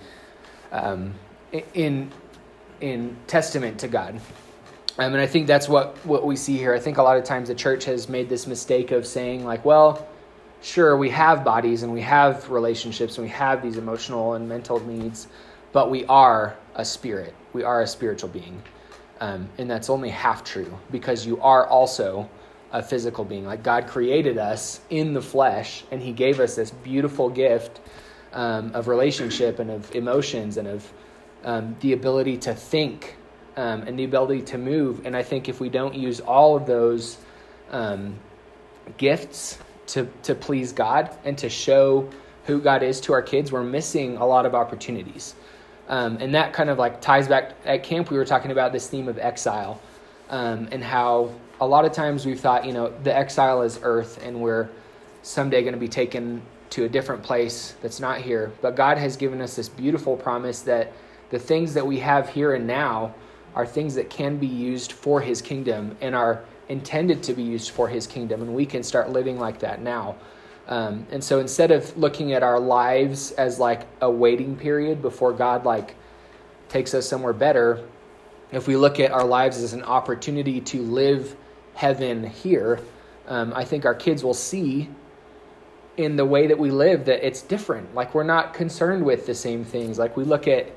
[0.73, 1.15] um,
[1.75, 2.11] in
[2.81, 4.21] in testament to God.
[4.99, 6.75] Um, and I think that's what what we see here.
[6.75, 9.65] I think a lot of times the church has made this mistake of saying, like,
[9.65, 10.07] well
[10.63, 14.81] sure, we have bodies and we have relationships and we have these emotional and mental
[14.81, 15.29] needs,
[15.73, 17.35] but we are a spirit.
[17.53, 18.63] We are a spiritual being.
[19.21, 22.29] Um, and that's only half true because you are also
[22.73, 23.45] a physical being.
[23.45, 27.81] Like God created us in the flesh and He gave us this beautiful gift
[28.33, 30.93] um, of relationship and of emotions and of
[31.45, 33.17] um, the ability to think
[33.57, 35.05] um, and the ability to move.
[35.05, 37.19] And I think if we don't use all of those
[37.71, 38.19] um,
[38.97, 39.59] gifts
[39.91, 42.09] to, to please God and to show
[42.47, 45.35] who God is to our kids, we're missing a lot of opportunities.
[45.89, 48.89] Um, and that kind of like ties back at camp, we were talking about this
[48.89, 49.81] theme of exile
[50.31, 54.25] um, and how a lot of times we've thought, you know, the exile is earth
[54.25, 54.69] and we're
[55.23, 58.53] someday going to be taken to a different place that's not here.
[58.63, 60.93] But God has given us this beautiful promise that
[61.31, 63.15] the things that we have here and now
[63.55, 67.71] are things that can be used for His kingdom and are intended to be used
[67.71, 70.17] for his kingdom, and we can start living like that now.
[70.69, 75.33] Um, and so instead of looking at our lives as like a waiting period before
[75.33, 75.97] God like
[76.69, 77.85] takes us somewhere better,
[78.53, 81.37] if we look at our lives as an opportunity to live
[81.75, 82.81] heaven here,
[83.27, 84.89] um, I think our kids will see
[85.97, 87.95] in the way that we live that it's different.
[87.95, 89.99] Like we're not concerned with the same things.
[89.99, 90.71] Like we look at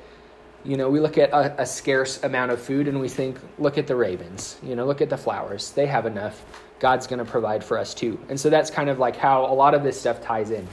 [0.63, 3.77] you know, we look at a, a, scarce amount of food and we think, look
[3.77, 5.71] at the ravens, you know, look at the flowers.
[5.71, 6.45] They have enough.
[6.79, 8.19] God's going to provide for us too.
[8.29, 10.67] And so that's kind of like how a lot of this stuff ties in.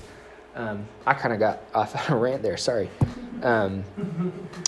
[0.54, 2.56] Um, I kind of got off on a rant there.
[2.56, 2.88] Sorry.
[3.42, 3.84] Um,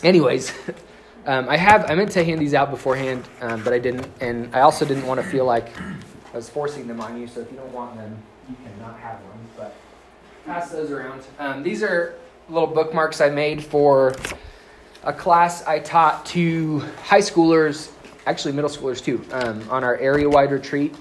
[0.02, 0.52] anyways,
[1.26, 4.08] um, I have, I meant to hand these out beforehand, um, but I didn't.
[4.20, 5.68] And I also didn't want to feel like
[6.32, 7.26] I was forcing them on you.
[7.26, 8.16] So if you don't want them,
[8.48, 9.38] you cannot have them.
[9.56, 9.74] But
[10.46, 11.22] pass those around.
[11.38, 12.14] Um, these are
[12.48, 14.14] little bookmarks I made for
[15.04, 17.90] a class I taught to high schoolers,
[18.26, 20.94] actually middle schoolers too, um, on our area wide retreat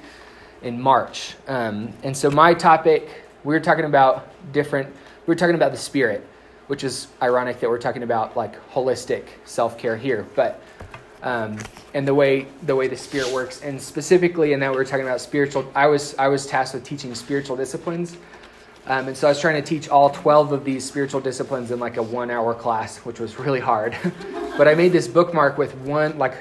[0.64, 1.36] in March.
[1.48, 5.78] Um, and so my topic, we were talking about different, we were talking about the
[5.78, 6.26] spirit,
[6.68, 10.62] which is ironic that we're talking about like holistic self care here, but
[11.24, 11.58] um,
[11.94, 15.06] and the way the way the spirit works, and specifically in that we are talking
[15.06, 15.70] about spiritual.
[15.76, 18.18] I was I was tasked with teaching spiritual disciplines,
[18.88, 21.80] um, and so I was trying to teach all twelve of these spiritual disciplines in
[21.80, 23.96] like a one hour class, which was really hard.
[24.58, 26.36] but I made this bookmark with one like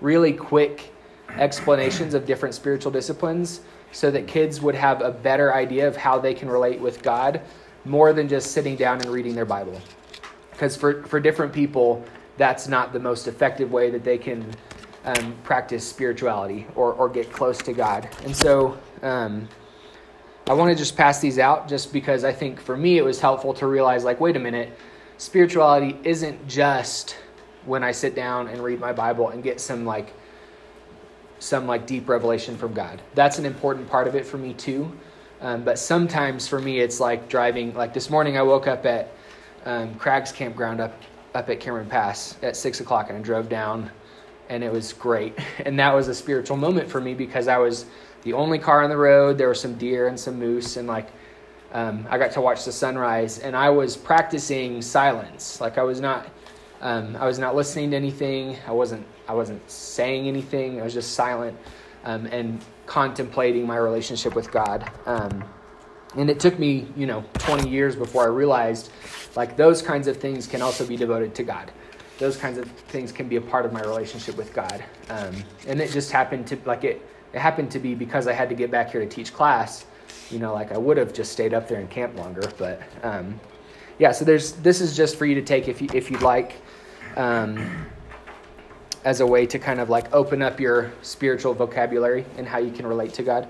[0.00, 0.92] really quick
[1.36, 3.60] explanations of different spiritual disciplines,
[3.92, 7.40] so that kids would have a better idea of how they can relate with God,
[7.84, 9.80] more than just sitting down and reading their Bible.
[10.50, 12.04] Because for for different people
[12.36, 14.44] that's not the most effective way that they can
[15.04, 18.08] um, practice spirituality or, or get close to God.
[18.24, 19.48] And so um,
[20.46, 23.20] I want to just pass these out just because I think for me it was
[23.20, 24.76] helpful to realize like, wait a minute,
[25.18, 27.16] spirituality isn't just
[27.64, 30.12] when I sit down and read my Bible and get some like
[31.38, 33.00] some like deep revelation from God.
[33.14, 34.90] That's an important part of it for me too.
[35.40, 37.74] Um, but sometimes for me it's like driving.
[37.74, 39.12] Like this morning I woke up at
[39.64, 40.92] um, Crags Campground up
[41.34, 43.90] up at Cameron Pass at six o'clock and I drove down
[44.48, 45.38] and it was great.
[45.64, 47.86] And that was a spiritual moment for me because I was
[48.22, 49.38] the only car on the road.
[49.38, 51.08] There were some deer and some moose and like
[51.72, 55.60] um, I got to watch the sunrise and I was practicing silence.
[55.60, 56.28] Like I was not
[56.80, 58.56] um, I was not listening to anything.
[58.66, 60.80] I wasn't I wasn't saying anything.
[60.80, 61.56] I was just silent
[62.04, 64.90] um, and contemplating my relationship with God.
[65.06, 65.44] Um,
[66.16, 68.90] and it took me, you know, 20 years before I realized
[69.34, 71.72] like those kinds of things can also be devoted to God.
[72.18, 74.84] Those kinds of things can be a part of my relationship with God.
[75.08, 75.34] Um,
[75.66, 78.54] and it just happened to, like, it, it happened to be because I had to
[78.54, 79.86] get back here to teach class.
[80.30, 82.42] You know, like I would have just stayed up there and camped longer.
[82.58, 83.38] But um,
[83.98, 86.60] yeah, so there's, this is just for you to take if, you, if you'd like.
[87.16, 87.86] Um,
[89.04, 92.70] as a way to kind of like open up your spiritual vocabulary and how you
[92.70, 93.48] can relate to God.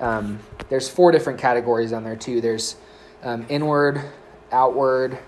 [0.00, 2.40] Um, there's four different categories on there too.
[2.40, 2.76] There's
[3.22, 4.02] um, inward,
[4.50, 5.18] outward,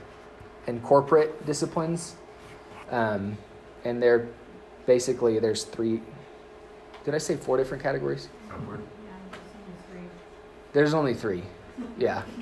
[0.66, 2.16] and corporate disciplines,
[2.90, 3.37] um,
[3.85, 4.28] and they're
[4.87, 6.02] basically there's three.
[7.05, 8.29] Did I say four different categories?
[8.51, 8.81] Upward.
[10.73, 11.43] There's only three.
[11.99, 12.23] Yeah.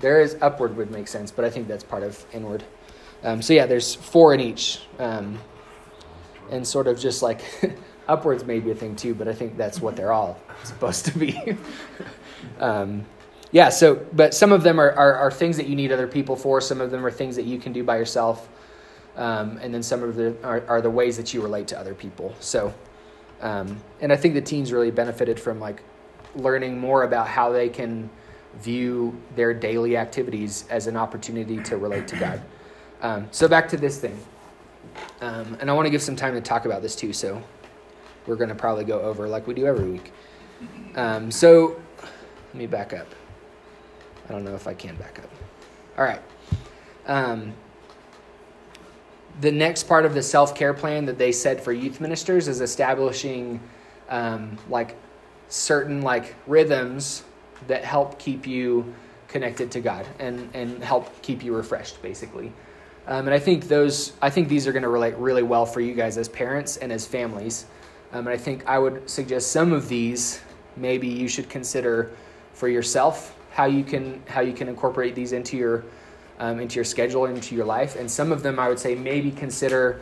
[0.00, 2.62] There is upward would make sense, but I think that's part of inward.
[3.22, 5.38] Um, so yeah, there's four in each, um,
[6.50, 7.40] and sort of just like
[8.08, 11.18] upwards may be a thing too, but I think that's what they're all supposed to
[11.18, 11.56] be.
[12.58, 13.06] um,
[13.50, 16.36] yeah, so, but some of them are, are, are, things that you need other people
[16.36, 18.48] for, some of them are things that you can do by yourself,
[19.16, 21.94] um, and then some of them are, are the ways that you relate to other
[21.94, 22.34] people.
[22.40, 22.74] So,
[23.44, 25.82] um, and I think the teens really benefited from like
[26.34, 28.08] learning more about how they can
[28.60, 32.40] view their daily activities as an opportunity to relate to God.
[33.02, 34.18] Um, so back to this thing.
[35.20, 37.12] Um, and I want to give some time to talk about this too.
[37.12, 37.42] So
[38.26, 40.12] we're going to probably go over like we do every week.
[40.96, 43.08] Um, so let me back up.
[44.26, 45.30] I don't know if I can back up.
[45.98, 46.22] All right.
[49.40, 52.60] The next part of the self care plan that they said for youth ministers is
[52.60, 53.60] establishing
[54.08, 54.96] um, like
[55.48, 57.24] certain like rhythms
[57.66, 58.94] that help keep you
[59.28, 62.52] connected to God and and help keep you refreshed, basically.
[63.06, 65.80] Um, and I think those I think these are going to relate really well for
[65.80, 67.66] you guys as parents and as families.
[68.12, 70.40] Um, and I think I would suggest some of these
[70.76, 72.12] maybe you should consider
[72.52, 75.84] for yourself how you can how you can incorporate these into your
[76.38, 77.96] um, into your schedule into your life.
[77.96, 80.00] And some of them I would say maybe consider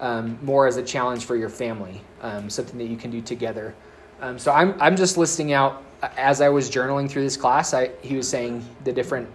[0.00, 3.74] um, more as a challenge for your family, um, something that you can do together.
[4.20, 5.82] Um, so I'm I'm just listing out
[6.16, 7.74] as I was journaling through this class.
[7.74, 9.28] I he was saying the different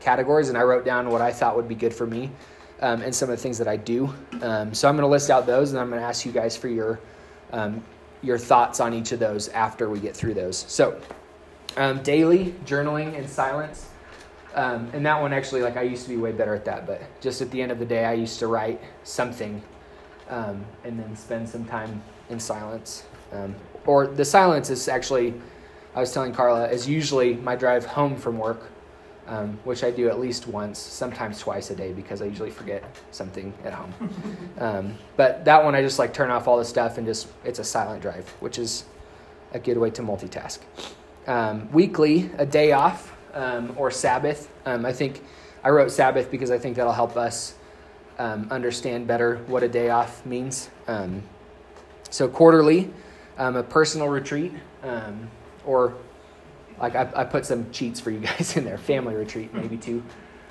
[0.00, 2.30] categories, and I wrote down what I thought would be good for me.
[2.82, 4.06] Um, and some of the things that I do.
[4.40, 6.56] Um, so I'm going to list out those, and I'm going to ask you guys
[6.56, 6.98] for your
[8.22, 10.56] your thoughts on each of those after we get through those.
[10.56, 10.98] So,
[12.02, 13.90] daily journaling and silence.
[14.54, 17.02] Um, and that one actually, like I used to be way better at that, but
[17.20, 19.62] just at the end of the day, I used to write something
[20.28, 23.04] um, and then spend some time in silence.
[23.32, 23.54] Um,
[23.86, 25.34] or the silence is actually,
[25.94, 28.70] I was telling Carla, is usually my drive home from work
[29.30, 32.82] um, which I do at least once, sometimes twice a day because I usually forget
[33.12, 33.94] something at home.
[34.58, 37.60] um, but that one I just like turn off all the stuff and just it's
[37.60, 38.84] a silent drive, which is
[39.52, 40.58] a good way to multitask.
[41.26, 44.48] Um, weekly, a day off um, or Sabbath.
[44.66, 45.22] Um, I think
[45.62, 47.54] I wrote Sabbath because I think that'll help us
[48.18, 50.70] um, understand better what a day off means.
[52.10, 52.90] so quarterly,
[53.56, 54.52] a personal retreat
[55.64, 55.94] or
[56.80, 60.02] like I, I put some cheats for you guys in there family retreat maybe too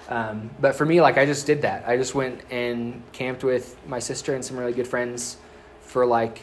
[0.08, 3.76] um, but for me like i just did that i just went and camped with
[3.88, 5.38] my sister and some really good friends
[5.82, 6.42] for like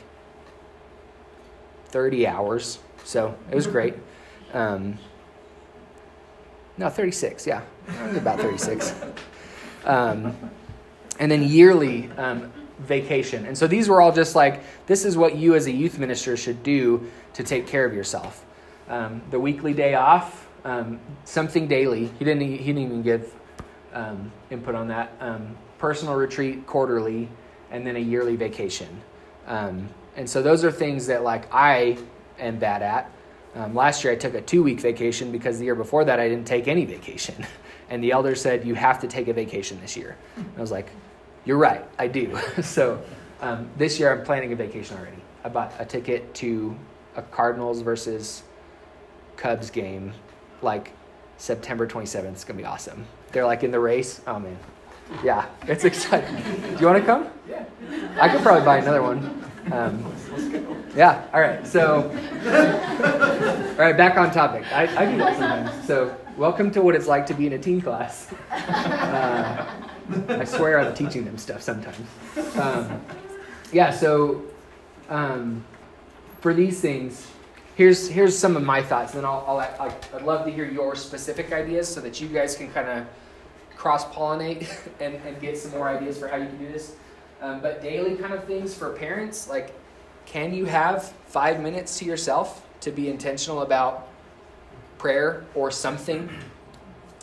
[1.87, 3.95] 30 hours so it was great
[4.53, 4.99] um,
[6.79, 7.63] no 36 yeah
[8.17, 8.95] about 36
[9.87, 10.37] Um,
[11.21, 13.47] and then yearly um, vacation.
[13.47, 16.37] And so these were all just like, this is what you as a youth minister
[16.37, 18.45] should do to take care of yourself.
[18.89, 22.11] Um, the weekly day off, um, something daily.
[22.19, 23.33] He didn't, he didn't even give
[23.95, 25.13] um, input on that.
[25.21, 27.29] Um, personal retreat quarterly,
[27.71, 28.89] and then a yearly vacation.
[30.17, 31.99] And so those are things that like I
[32.39, 33.11] am bad at.
[33.57, 36.29] Um, last year I took a two week vacation because the year before that I
[36.29, 37.35] didn't take any vacation.
[37.89, 40.17] And the elder said, You have to take a vacation this year.
[40.35, 40.91] And I was like,
[41.45, 42.37] You're right, I do.
[42.61, 43.01] so
[43.41, 45.23] um, this year I'm planning a vacation already.
[45.45, 46.77] I bought a ticket to
[47.15, 48.43] a Cardinals versus
[49.37, 50.13] Cubs game
[50.63, 50.91] like
[51.37, 52.33] September 27th.
[52.33, 53.07] It's going to be awesome.
[53.31, 54.21] They're like in the race.
[54.27, 54.59] Oh, man.
[55.23, 56.35] Yeah, it's exciting.
[56.35, 57.29] Do you want to come?
[57.49, 57.65] Yeah.
[58.21, 59.45] I could probably buy another one.
[59.73, 60.13] Um,
[60.95, 61.67] yeah, all right.
[61.67, 64.65] So, all right, back on topic.
[64.73, 65.87] I, I do that sometimes.
[65.87, 68.33] So, welcome to what it's like to be in a teen class.
[68.53, 69.67] Uh,
[70.29, 72.07] I swear I'm teaching them stuff sometimes.
[72.57, 73.01] Um,
[73.73, 74.43] yeah, so
[75.09, 75.65] um,
[76.41, 77.29] for these things,
[77.75, 80.95] here's here's some of my thoughts, and I'll, I'll, i would love to hear your
[80.95, 83.07] specific ideas so that you guys can kind of
[83.77, 84.69] cross pollinate
[85.01, 86.95] and, and get some more ideas for how you can do this.
[87.41, 89.75] Um, but daily kind of things for parents, like
[90.25, 94.09] can you have five minutes to yourself to be intentional about
[94.99, 96.29] prayer or something?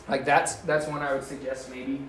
[0.08, 2.00] Like that's that's one I would suggest maybe.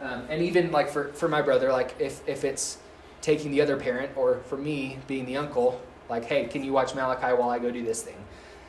[0.00, 2.78] Um, and even like for, for my brother, like if, if it's
[3.20, 6.94] taking the other parent or for me being the uncle, like, hey, can you watch
[6.94, 8.16] Malachi while I go do this thing?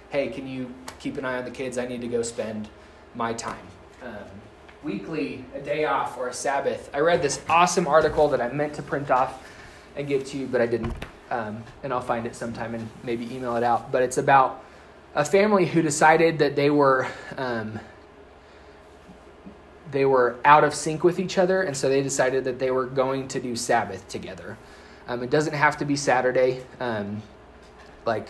[0.09, 1.77] Hey, can you keep an eye on the kids?
[1.77, 2.67] I need to go spend
[3.13, 3.65] my time.
[4.03, 4.15] Um,
[4.83, 6.89] weekly, a day off, or a Sabbath.
[6.93, 9.45] I read this awesome article that I meant to print off
[9.95, 10.93] and give to you, but I didn't.
[11.29, 13.91] Um, and I'll find it sometime and maybe email it out.
[13.91, 14.63] But it's about
[15.13, 17.07] a family who decided that they were
[17.37, 17.79] um,
[19.91, 22.85] they were out of sync with each other, and so they decided that they were
[22.85, 24.57] going to do Sabbath together.
[25.07, 26.63] Um, it doesn't have to be Saturday.
[26.79, 27.21] Um,
[28.05, 28.29] like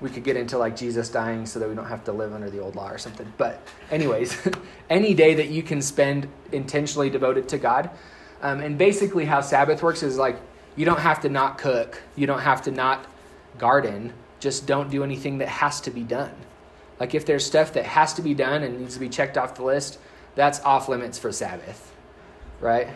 [0.00, 2.50] we could get into like Jesus dying so that we don't have to live under
[2.50, 3.32] the old law or something.
[3.38, 4.36] But anyways,
[4.90, 7.90] any day that you can spend intentionally devoted to God.
[8.42, 10.38] Um, and basically, how Sabbath works is like
[10.76, 13.06] you don't have to not cook, you don't have to not
[13.58, 14.12] garden.
[14.38, 16.34] Just don't do anything that has to be done.
[17.00, 19.54] Like if there's stuff that has to be done and needs to be checked off
[19.54, 19.98] the list,
[20.34, 21.92] that's off limits for Sabbath,
[22.60, 22.88] right?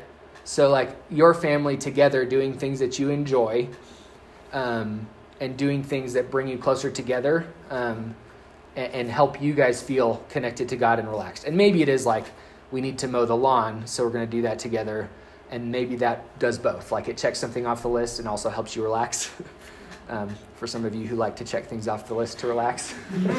[0.45, 3.69] So, like your family together doing things that you enjoy
[4.53, 5.07] um,
[5.41, 8.14] and doing things that bring you closer together um,
[8.76, 11.45] and, and help you guys feel connected to God and relaxed.
[11.45, 12.26] And maybe it is like
[12.70, 15.09] we need to mow the lawn, so we're going to do that together.
[15.51, 16.93] And maybe that does both.
[16.93, 19.30] Like it checks something off the list and also helps you relax.
[20.11, 22.93] um, for some of you who like to check things off the list to relax.
[23.14, 23.30] um,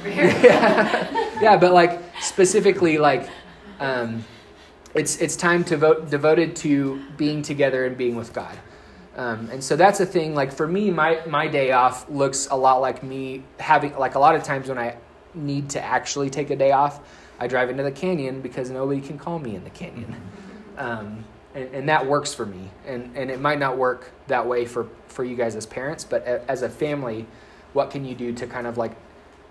[0.04, 1.40] yeah.
[1.40, 3.28] yeah, but like specifically, like
[3.80, 4.24] um,
[4.94, 8.56] it's it's time to vote devoted to being together and being with God.
[9.18, 10.34] Um, and so that's a thing.
[10.34, 14.18] Like for me, my my day off looks a lot like me having like a
[14.18, 14.96] lot of times when I
[15.34, 17.00] need to actually take a day off,
[17.40, 20.14] I drive into the canyon because nobody can call me in the canyon.
[20.76, 22.70] Um, and, and, that works for me.
[22.86, 26.24] And, and it might not work that way for, for you guys as parents, but
[26.24, 27.26] as a family,
[27.72, 28.92] what can you do to kind of like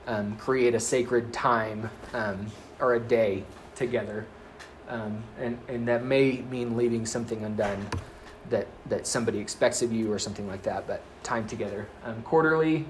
[0.08, 2.48] um, create a sacred time um,
[2.80, 3.44] or a day
[3.76, 4.26] together.
[4.88, 7.86] Um, and, and that may mean leaving something undone
[8.50, 11.88] that, that somebody expects of you or something like that, but time together.
[12.04, 12.86] Um, quarterly,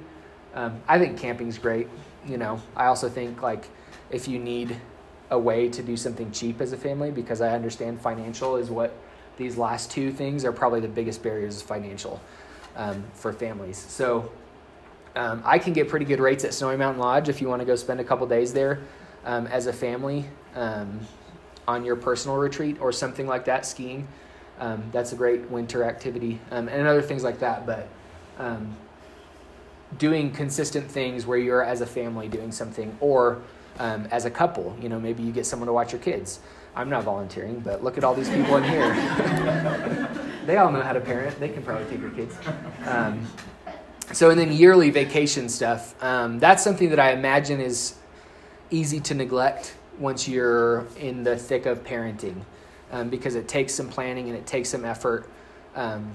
[0.54, 1.88] um, I think camping's great.
[2.26, 3.68] You know, I also think like
[4.10, 4.76] if you need
[5.30, 8.94] a way to do something cheap as a family, because I understand financial is what
[9.38, 12.22] these last two things are probably the biggest barriers financial
[12.76, 13.78] um, for families.
[13.78, 14.32] So
[15.16, 17.66] um, I can get pretty good rates at Snowy Mountain Lodge if you want to
[17.66, 18.80] go spend a couple days there
[19.26, 21.00] um, as a family um,
[21.68, 24.08] on your personal retreat or something like that, skiing.
[24.60, 27.66] Um, that's a great winter activity um, and other things like that.
[27.66, 27.88] But
[28.38, 28.76] um,
[29.98, 33.42] doing consistent things where you're as a family doing something or
[33.80, 36.40] as a couple, you know, maybe you get someone to watch your kids.
[36.76, 38.94] I'm not volunteering, but look at all these people in here.
[40.46, 41.40] they all know how to parent.
[41.40, 42.36] They can probably take your kids.
[42.86, 43.26] Um,
[44.14, 46.02] so, and then yearly vacation stuff.
[46.04, 47.96] Um, that's something that I imagine is
[48.70, 52.42] easy to neglect once you're in the thick of parenting
[52.92, 55.30] um, because it takes some planning and it takes some effort
[55.76, 56.14] um,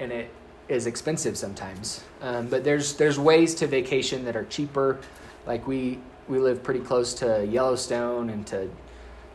[0.00, 0.30] and it
[0.68, 2.04] is expensive sometimes.
[2.20, 4.98] Um, but there's, there's ways to vacation that are cheaper.
[5.46, 5.98] Like we,
[6.28, 8.70] we live pretty close to Yellowstone and to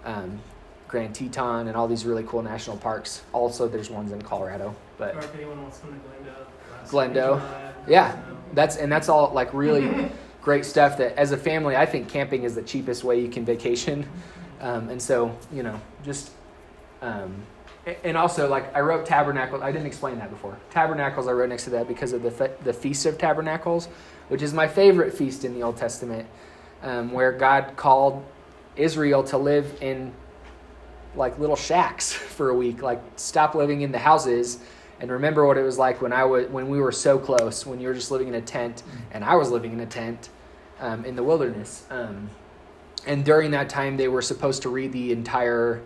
[0.05, 0.39] um,
[0.87, 3.23] Grand Teton and all these really cool national parks.
[3.33, 4.75] Also, there's ones in Colorado.
[4.97, 7.41] But or if anyone wants to come to Glendo.
[7.41, 7.73] Glendo.
[7.87, 8.21] Yeah,
[8.53, 10.11] that's and that's all like really
[10.41, 10.97] great stuff.
[10.97, 14.05] That as a family, I think camping is the cheapest way you can vacation.
[14.63, 16.31] Um, and so, you know, just,
[17.03, 17.35] um,
[18.03, 19.61] and also like I wrote tabernacles.
[19.61, 20.57] I didn't explain that before.
[20.71, 23.87] Tabernacles I wrote next to that because of the fe- the feast of tabernacles,
[24.29, 26.27] which is my favorite feast in the Old Testament,
[26.81, 28.25] um, where God called
[28.77, 30.13] Israel to live in
[31.15, 34.59] like little shacks for a week, like stop living in the houses
[35.01, 37.81] and remember what it was like when I was when we were so close, when
[37.81, 40.29] you were just living in a tent and I was living in a tent
[40.79, 41.85] um, in the wilderness.
[41.89, 42.29] Um,
[43.05, 45.81] and during that time, they were supposed to read the entire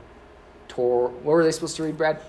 [0.68, 1.10] Torah.
[1.10, 2.20] What were they supposed to read, Brad?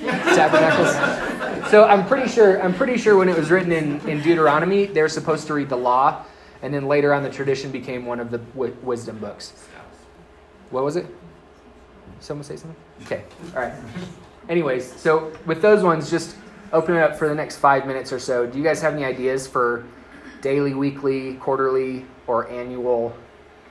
[0.00, 1.70] Tabernacles.
[1.70, 2.62] So I'm pretty sure.
[2.62, 5.68] I'm pretty sure when it was written in, in Deuteronomy, they were supposed to read
[5.68, 6.24] the law,
[6.62, 9.52] and then later on, the tradition became one of the w- wisdom books.
[10.70, 11.06] What was it?
[12.20, 12.76] Someone say something.
[13.02, 13.24] Okay.
[13.54, 13.72] All right.
[14.48, 16.36] Anyways, so with those ones, just
[16.72, 18.46] open it up for the next five minutes or so.
[18.46, 19.84] Do you guys have any ideas for
[20.42, 23.14] daily, weekly, quarterly, or annual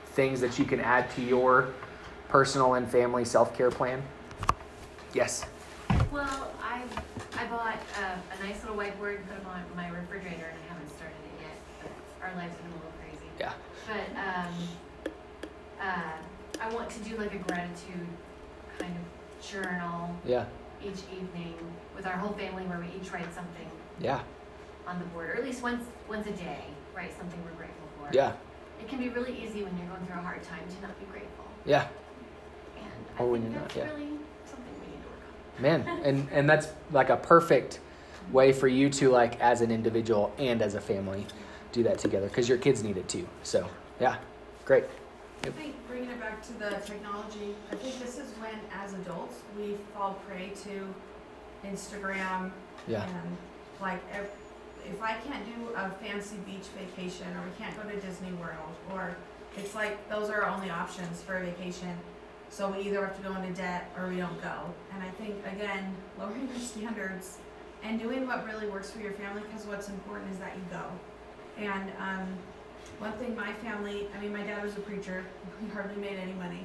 [0.06, 1.74] things that you can add to your
[2.34, 4.02] personal and family self care plan?
[5.12, 5.46] Yes.
[6.10, 6.82] Well, I,
[7.38, 8.04] I bought a,
[8.34, 11.46] a nice little whiteboard, and put them on my refrigerator, and I haven't started it
[11.46, 13.30] yet, but our life's been a little crazy.
[13.38, 13.52] Yeah.
[13.86, 14.52] But, um,
[15.80, 18.08] uh, I want to do like a gratitude
[18.80, 20.46] kind of journal Yeah.
[20.82, 21.54] each evening
[21.94, 23.70] with our whole family where we each write something
[24.00, 24.22] Yeah.
[24.88, 26.64] on the board, or at least once, once a day,
[26.96, 28.10] write something we're grateful for.
[28.12, 28.32] Yeah.
[28.80, 31.06] It can be really easy when you're going through a hard time to not be
[31.06, 31.44] grateful.
[31.64, 31.86] Yeah.
[33.18, 33.84] Or when you're not, yeah.
[33.84, 34.08] really
[34.44, 35.22] something we need to work
[35.56, 35.62] on.
[35.62, 37.80] Man, and and that's like a perfect
[38.32, 41.26] way for you to like as an individual and as a family
[41.72, 43.26] do that together because your kids need it too.
[43.42, 43.68] So
[44.00, 44.16] yeah,
[44.64, 44.84] great.
[45.44, 49.42] I think bringing it back to the technology, I think this is when, as adults,
[49.58, 50.94] we fall prey to
[51.68, 52.50] Instagram
[52.86, 53.04] Yeah.
[53.04, 53.36] and
[53.80, 54.30] like if,
[54.90, 58.74] if I can't do a fancy beach vacation or we can't go to Disney World
[58.92, 59.16] or
[59.56, 61.96] it's like those are our only options for a vacation.
[62.54, 64.72] So we either have to go into debt or we don't go.
[64.92, 67.38] And I think again, lowering your standards
[67.82, 70.84] and doing what really works for your family because what's important is that you go.
[71.58, 72.28] And um,
[73.00, 75.24] one thing my family, I mean, my dad was a preacher.
[75.60, 76.64] He hardly made any money.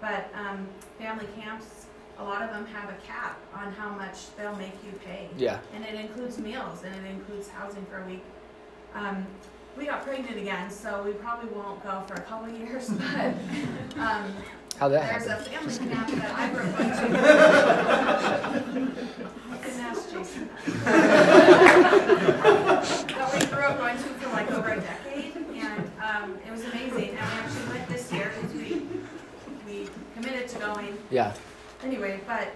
[0.00, 0.66] But um,
[0.98, 1.86] family camps,
[2.18, 5.28] a lot of them have a cap on how much they'll make you pay.
[5.36, 5.60] Yeah.
[5.72, 8.24] And it includes meals and it includes housing for a week.
[8.94, 9.24] Um,
[9.76, 12.88] we got pregnant again, so we probably won't go for a couple of years.
[12.88, 13.34] But
[14.00, 14.34] um,
[14.78, 15.72] How that there's a happened?
[15.72, 17.02] family camp that I grew up going to.
[19.50, 20.48] You can ask Jason.
[23.08, 26.62] that we grew up going to for like over a decade, and um, it was
[26.64, 27.08] amazing.
[27.10, 28.82] And we actually went this year because we
[29.66, 30.96] we committed to going.
[31.10, 31.34] Yeah.
[31.82, 32.48] Anyway, but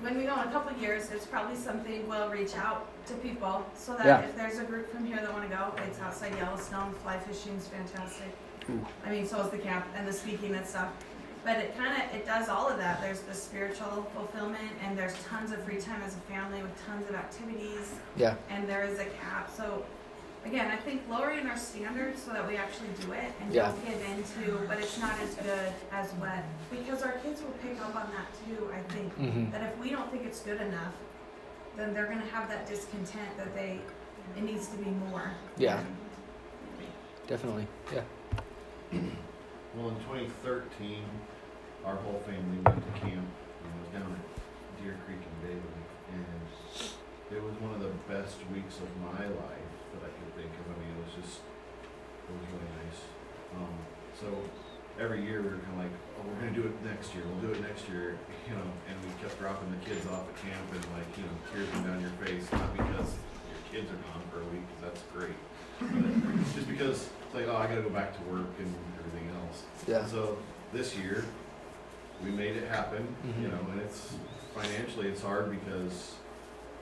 [0.00, 3.14] when we go in a couple of years, it's probably something we'll reach out to
[3.14, 4.20] people so that Yeah.
[4.20, 6.92] if there's a group from here that want to go, it's outside Yellowstone.
[7.02, 8.28] Fly fishing is fantastic.
[8.70, 8.86] Ooh.
[9.04, 10.90] I mean, so is the camp and the speaking and stuff.
[11.44, 13.00] But it kind of it does all of that.
[13.00, 17.08] There's the spiritual fulfillment, and there's tons of free time as a family with tons
[17.08, 18.34] of activities, Yeah.
[18.50, 19.50] and there is a cap.
[19.56, 19.84] So
[20.44, 23.68] again, I think lowering our standards so that we actually do it and Yeah.
[23.70, 27.80] don't give into, but it's not as good as what because our kids will pick
[27.80, 28.70] up on that too.
[28.74, 30.94] I think hmm that if we don't think it's good enough,
[31.76, 33.80] then they're gonna have that discontent that they
[34.36, 35.30] it needs to be more.
[35.56, 35.80] Yeah.
[37.26, 37.66] Definitely.
[37.92, 38.02] Yeah.
[39.74, 41.04] Well, in 2013,
[41.88, 43.24] our whole family went to camp.
[43.24, 44.24] and it was down at
[44.84, 45.80] Deer Creek in Bailey,
[46.12, 46.36] and
[47.32, 50.64] it was one of the best weeks of my life that I could think of.
[50.68, 53.00] I mean, it was just, it was really nice.
[53.56, 53.72] Um,
[54.12, 54.28] so
[55.00, 57.24] every year we were kind of like, oh, we're gonna do it next year.
[57.24, 58.68] We'll do it next year, you know.
[58.84, 61.88] And we kept dropping the kids off at camp, and like, you know, tears come
[61.88, 63.16] down your face, not because
[63.48, 65.40] your kids are gone for a week, 'cause that's great,
[65.80, 66.04] but
[66.52, 68.68] just because it's like, oh, I gotta go back to work and
[69.00, 69.64] everything else.
[69.88, 70.04] Yeah.
[70.04, 70.36] So
[70.76, 71.24] this year,
[72.22, 73.06] we made it happen,
[73.40, 73.52] you Mhm.
[73.52, 74.14] know, and it's
[74.54, 76.14] financially it's hard because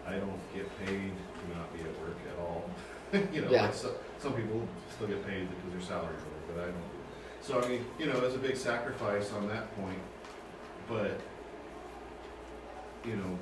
[0.07, 2.71] I don't get paid to not be at work at all.
[3.33, 3.63] you know, Yeah.
[3.67, 6.85] like so, some people still get paid because their salary low, but I don't.
[7.43, 10.01] So I mean, you know, it's a big sacrifice on that point,
[10.89, 11.21] but
[13.05, 13.39] you know,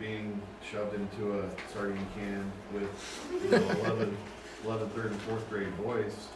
[0.00, 2.90] being shoved into a sardine can with
[3.44, 4.16] you know, 11,
[4.64, 6.28] 11, third and fourth grade boys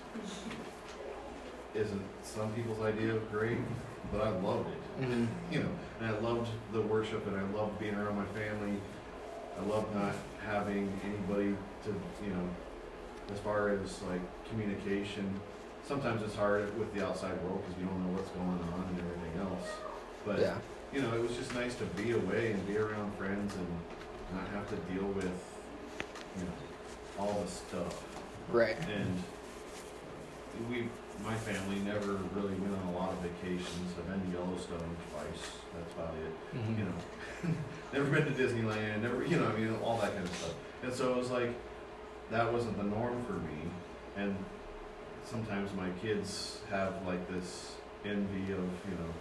[1.74, 3.58] isn't some people's idea of great,
[4.10, 5.04] but I loved it.
[5.04, 5.68] hmm You know,
[6.00, 8.78] and I loved the worship and I loved being around my family.
[9.58, 11.88] I loved not having anybody to,
[12.24, 12.48] you know,
[13.32, 15.32] as far as like communication.
[15.86, 18.98] Sometimes it's hard with the outside world because you don't know what's going on and
[18.98, 19.68] everything else.
[20.24, 20.56] But Yeah.
[20.92, 23.66] you know, it was just nice to be away and be around friends and
[24.34, 25.24] not have to deal with,
[26.38, 26.52] you know,
[27.18, 28.02] all the stuff.
[28.50, 28.76] Right.
[28.88, 29.22] And
[30.70, 30.88] we
[31.24, 33.92] my family never really went on a lot of vacations.
[33.98, 35.50] I've been to Yellowstone twice.
[35.74, 36.56] That's about it.
[36.56, 36.78] Mhm.
[36.78, 37.54] You know,
[37.92, 39.02] never been to Disneyland.
[39.02, 40.54] Never, you know, I mean, all that kind of stuff.
[40.82, 41.50] And so it was like
[42.30, 43.70] that wasn't the norm for me.
[44.16, 44.34] And
[45.24, 49.12] sometimes my kids have like this envy of, you know,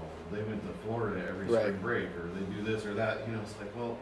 [0.00, 1.62] oh, they went to Florida every Right.
[1.62, 3.26] spring break, or they do this or that.
[3.26, 3.96] You know, it's like, well,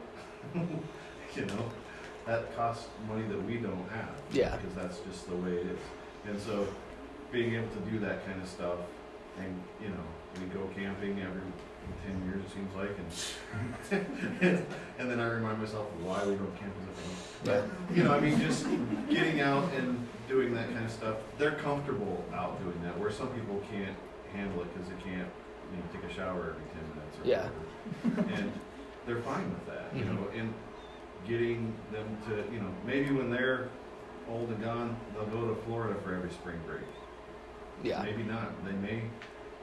[1.37, 1.71] you know,
[2.27, 4.11] that costs money that we don't have.
[4.33, 4.57] Yeah.
[4.57, 5.79] Because that's just the way it is.
[6.29, 6.67] And so,
[7.33, 8.79] being able to do that kind of stuff,
[9.39, 10.05] and you know,
[10.41, 11.43] we go camping every
[12.05, 12.91] ten years it seems like,
[13.91, 14.67] and
[14.99, 17.17] and then I remind myself why we don't camp as a family.
[17.45, 18.67] But you know, I mean, just
[19.09, 22.99] getting out and doing that kind of stuff, they're comfortable out doing that.
[22.99, 23.97] Where some people can't
[24.33, 25.29] handle it because they can't,
[25.71, 27.49] you know, take a shower every ten minutes or Yeah.
[28.03, 28.43] whatever.
[28.43, 28.53] And
[29.07, 30.41] they're fine with that, you know, mm-hmm.
[30.41, 30.55] and
[31.29, 33.69] getting them to, you know, maybe when they're
[34.29, 36.83] old and gone, they'll go to Florida for every spring break.
[37.83, 38.03] Yeah.
[38.03, 38.65] Maybe not.
[38.65, 39.03] They may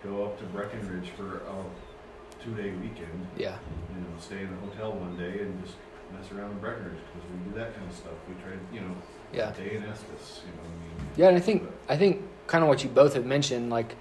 [0.04, 3.28] go up to Breckenridge for a two-day weekend.
[3.38, 3.56] Yeah.
[3.94, 5.78] You know, stay in a hotel one day and just
[6.14, 8.14] mess around in Breckenridge because we do that kind of stuff.
[8.28, 8.96] We try to, you know,
[9.34, 9.52] Yeah.
[9.52, 10.42] day in Estes.
[10.46, 11.12] You know, what I mean.
[11.18, 13.96] Yeah, and I think I think kind of what you both have mentioned, like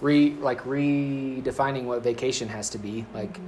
[0.00, 3.04] re like redefining what vacation has to be.
[3.14, 3.38] Like,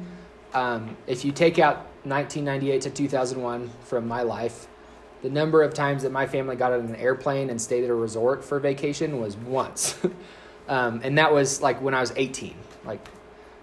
[0.54, 4.66] um, if you take out 1998 to 2001 from my life,
[5.22, 7.94] the number of times that my family got on an airplane and stayed at a
[7.94, 9.96] resort for vacation was once,
[10.68, 12.54] um, and that was like when I was 18.
[12.84, 13.06] Like,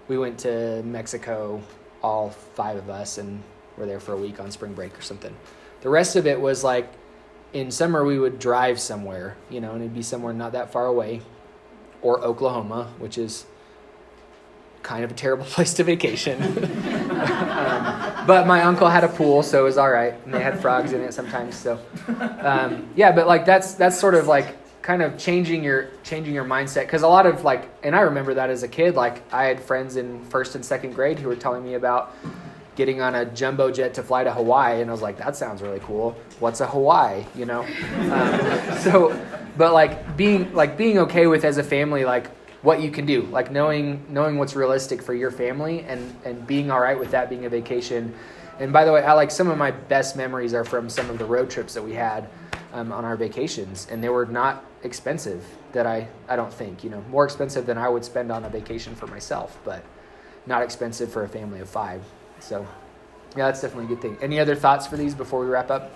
[0.06, 1.60] we went to Mexico,
[2.02, 3.42] all five of us, and
[3.76, 5.34] were there for a week on spring break or something.
[5.80, 6.88] The rest of it was like
[7.52, 10.86] in summer we would drive somewhere, you know, and it'd be somewhere not that far
[10.86, 11.22] away,
[12.02, 13.46] or Oklahoma, which is
[14.82, 16.42] kind of a terrible place to vacation.
[16.42, 20.60] um, but my uncle had a pool, so it was all right, and they had
[20.60, 21.56] frogs in it sometimes.
[21.56, 21.78] So,
[22.40, 26.44] um, yeah, but like that's that's sort of like kind of changing your changing your
[26.44, 29.44] mindset because a lot of like, and I remember that as a kid, like I
[29.44, 32.14] had friends in first and second grade who were telling me about
[32.74, 35.62] getting on a jumbo jet to fly to Hawaii, and I was like, that sounds
[35.62, 36.16] really cool.
[36.38, 37.24] What's a Hawaii?
[37.34, 37.66] You know,
[38.12, 39.20] um, so,
[39.56, 42.30] but like being like being okay with as a family, like
[42.62, 46.70] what you can do, like knowing knowing what's realistic for your family, and and being
[46.70, 48.14] all right with that being a vacation.
[48.58, 51.18] And by the way, I like some of my best memories are from some of
[51.18, 52.28] the road trips that we had
[52.72, 55.44] um, on our vacations, and they were not expensive.
[55.72, 58.48] That I I don't think you know more expensive than I would spend on a
[58.48, 59.84] vacation for myself, but
[60.46, 62.02] not expensive for a family of five.
[62.40, 62.66] So,
[63.36, 64.16] yeah, that's definitely a good thing.
[64.20, 65.92] Any other thoughts for these before we wrap up?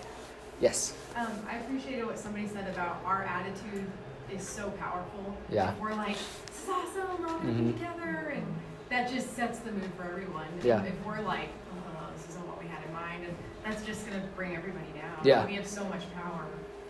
[0.61, 0.93] Yes.
[1.15, 3.85] Um, I appreciated what somebody said about our attitude
[4.31, 5.35] is so powerful.
[5.49, 5.71] Yeah.
[5.71, 6.17] If we're like,
[6.63, 7.67] is awesome, all Mhm.
[7.67, 8.45] be together, and
[8.89, 10.47] that just sets the mood for everyone.
[10.53, 10.83] And Yeah.
[10.83, 13.35] If we're like, oh, this isn't what we had in mind, and
[13.65, 15.17] that's just gonna bring everybody down.
[15.23, 15.45] Yeah.
[15.45, 16.45] We have so much power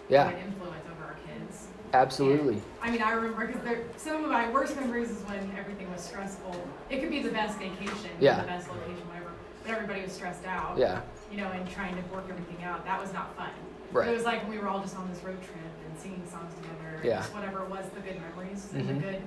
[0.09, 0.27] Yeah.
[0.29, 1.67] and influence over our kids.
[1.93, 2.61] Absolutely.
[2.81, 3.61] I mean, I remember because
[3.97, 6.55] some of my worst memories is when everything was stressful.
[6.89, 8.41] It could be the best vacation, Yeah.
[8.41, 9.29] the best location, whatever,
[9.63, 10.77] but everybody was stressed out.
[10.77, 11.01] Yeah.
[11.31, 12.85] You know, and trying to work everything out.
[12.85, 13.49] That was not fun.
[13.91, 14.07] Right.
[14.09, 15.57] It was like we were all just on this road trip
[15.87, 16.95] and singing songs together.
[16.97, 17.17] and Yeah.
[17.17, 18.87] Just whatever was the good memories and Mhm.
[18.87, 19.21] the good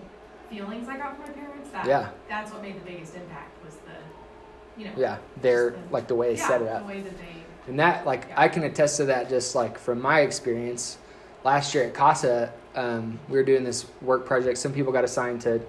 [0.48, 1.70] feelings I got from my parents.
[1.70, 2.08] That, Yeah.
[2.28, 4.92] That's what made the biggest impact was the, you know.
[4.96, 5.18] Yeah.
[5.40, 6.82] They're the- like the way they yeah, set it up.
[6.82, 7.24] The way that they.
[7.68, 10.98] And that, like, I can attest to that just like from my experience.
[11.44, 14.58] Last year at CASA, um, we were doing this work project.
[14.58, 15.60] Some people got assigned to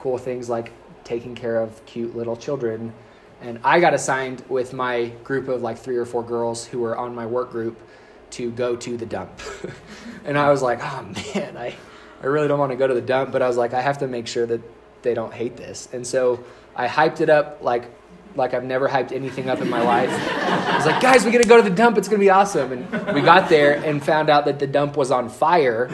[0.00, 0.72] cool things like
[1.04, 2.92] taking care of cute little children.
[3.40, 6.96] And I got assigned with my group of like three or four girls who were
[6.96, 7.78] on my work group
[8.32, 9.30] to go to the dump.
[10.24, 11.02] and I was like, oh
[11.34, 11.74] man, I,
[12.22, 13.32] I really don't want to go to the dump.
[13.32, 14.60] But I was like, I have to make sure that
[15.02, 15.88] they don't hate this.
[15.92, 16.42] And so
[16.74, 17.90] I hyped it up like
[18.36, 20.10] like I've never hyped anything up in my life.
[20.10, 21.98] I was like, guys, we gotta go to the dump.
[21.98, 22.72] It's gonna be awesome.
[22.72, 25.90] And we got there and found out that the dump was on fire.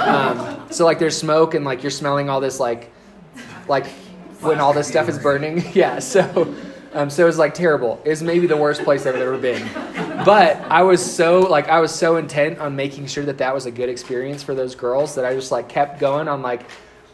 [0.00, 2.90] Um, so like there's smoke and like you're smelling all this like
[3.68, 3.86] like
[4.40, 5.64] when all this stuff is burning.
[5.74, 5.98] Yeah.
[6.00, 6.54] So
[6.92, 8.00] um, so it was like terrible.
[8.04, 9.62] It was maybe the worst place I've ever been.
[10.24, 13.66] But I was so like I was so intent on making sure that that was
[13.66, 16.62] a good experience for those girls that I just like kept going on like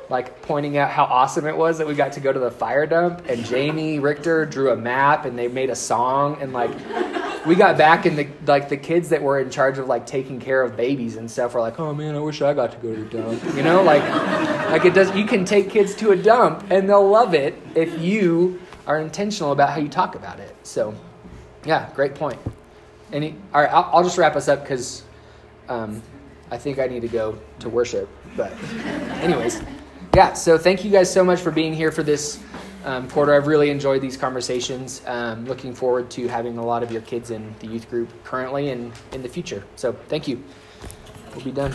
[0.08, 2.84] like pointing out how awesome it was that we got to go to the fire
[2.84, 6.70] dump and Jamie Richter drew a map and they made a song and like
[7.46, 10.38] we got back and the like the kids that were in charge of like taking
[10.38, 12.94] care of babies and stuff were like, "Oh man, I wish I got to go
[12.94, 14.02] to the dump." You know, like
[14.70, 17.98] like it does you can take kids to a dump and they'll love it if
[18.00, 20.54] you are intentional about how you talk about it.
[20.64, 20.94] So,
[21.64, 22.38] yeah, great point.
[23.12, 25.02] Any all right, I'll, I'll just wrap us up cuz
[25.68, 26.02] um,
[26.50, 28.08] I think I need to go to worship.
[28.36, 28.52] But
[29.22, 29.62] anyways,
[30.14, 32.40] yeah, so thank you guys so much for being here for this
[32.84, 33.34] um, quarter.
[33.34, 35.02] I've really enjoyed these conversations.
[35.06, 38.70] Um, looking forward to having a lot of your kids in the youth group currently
[38.70, 39.64] and in the future.
[39.76, 40.42] So thank you.
[41.34, 41.72] We'll be done.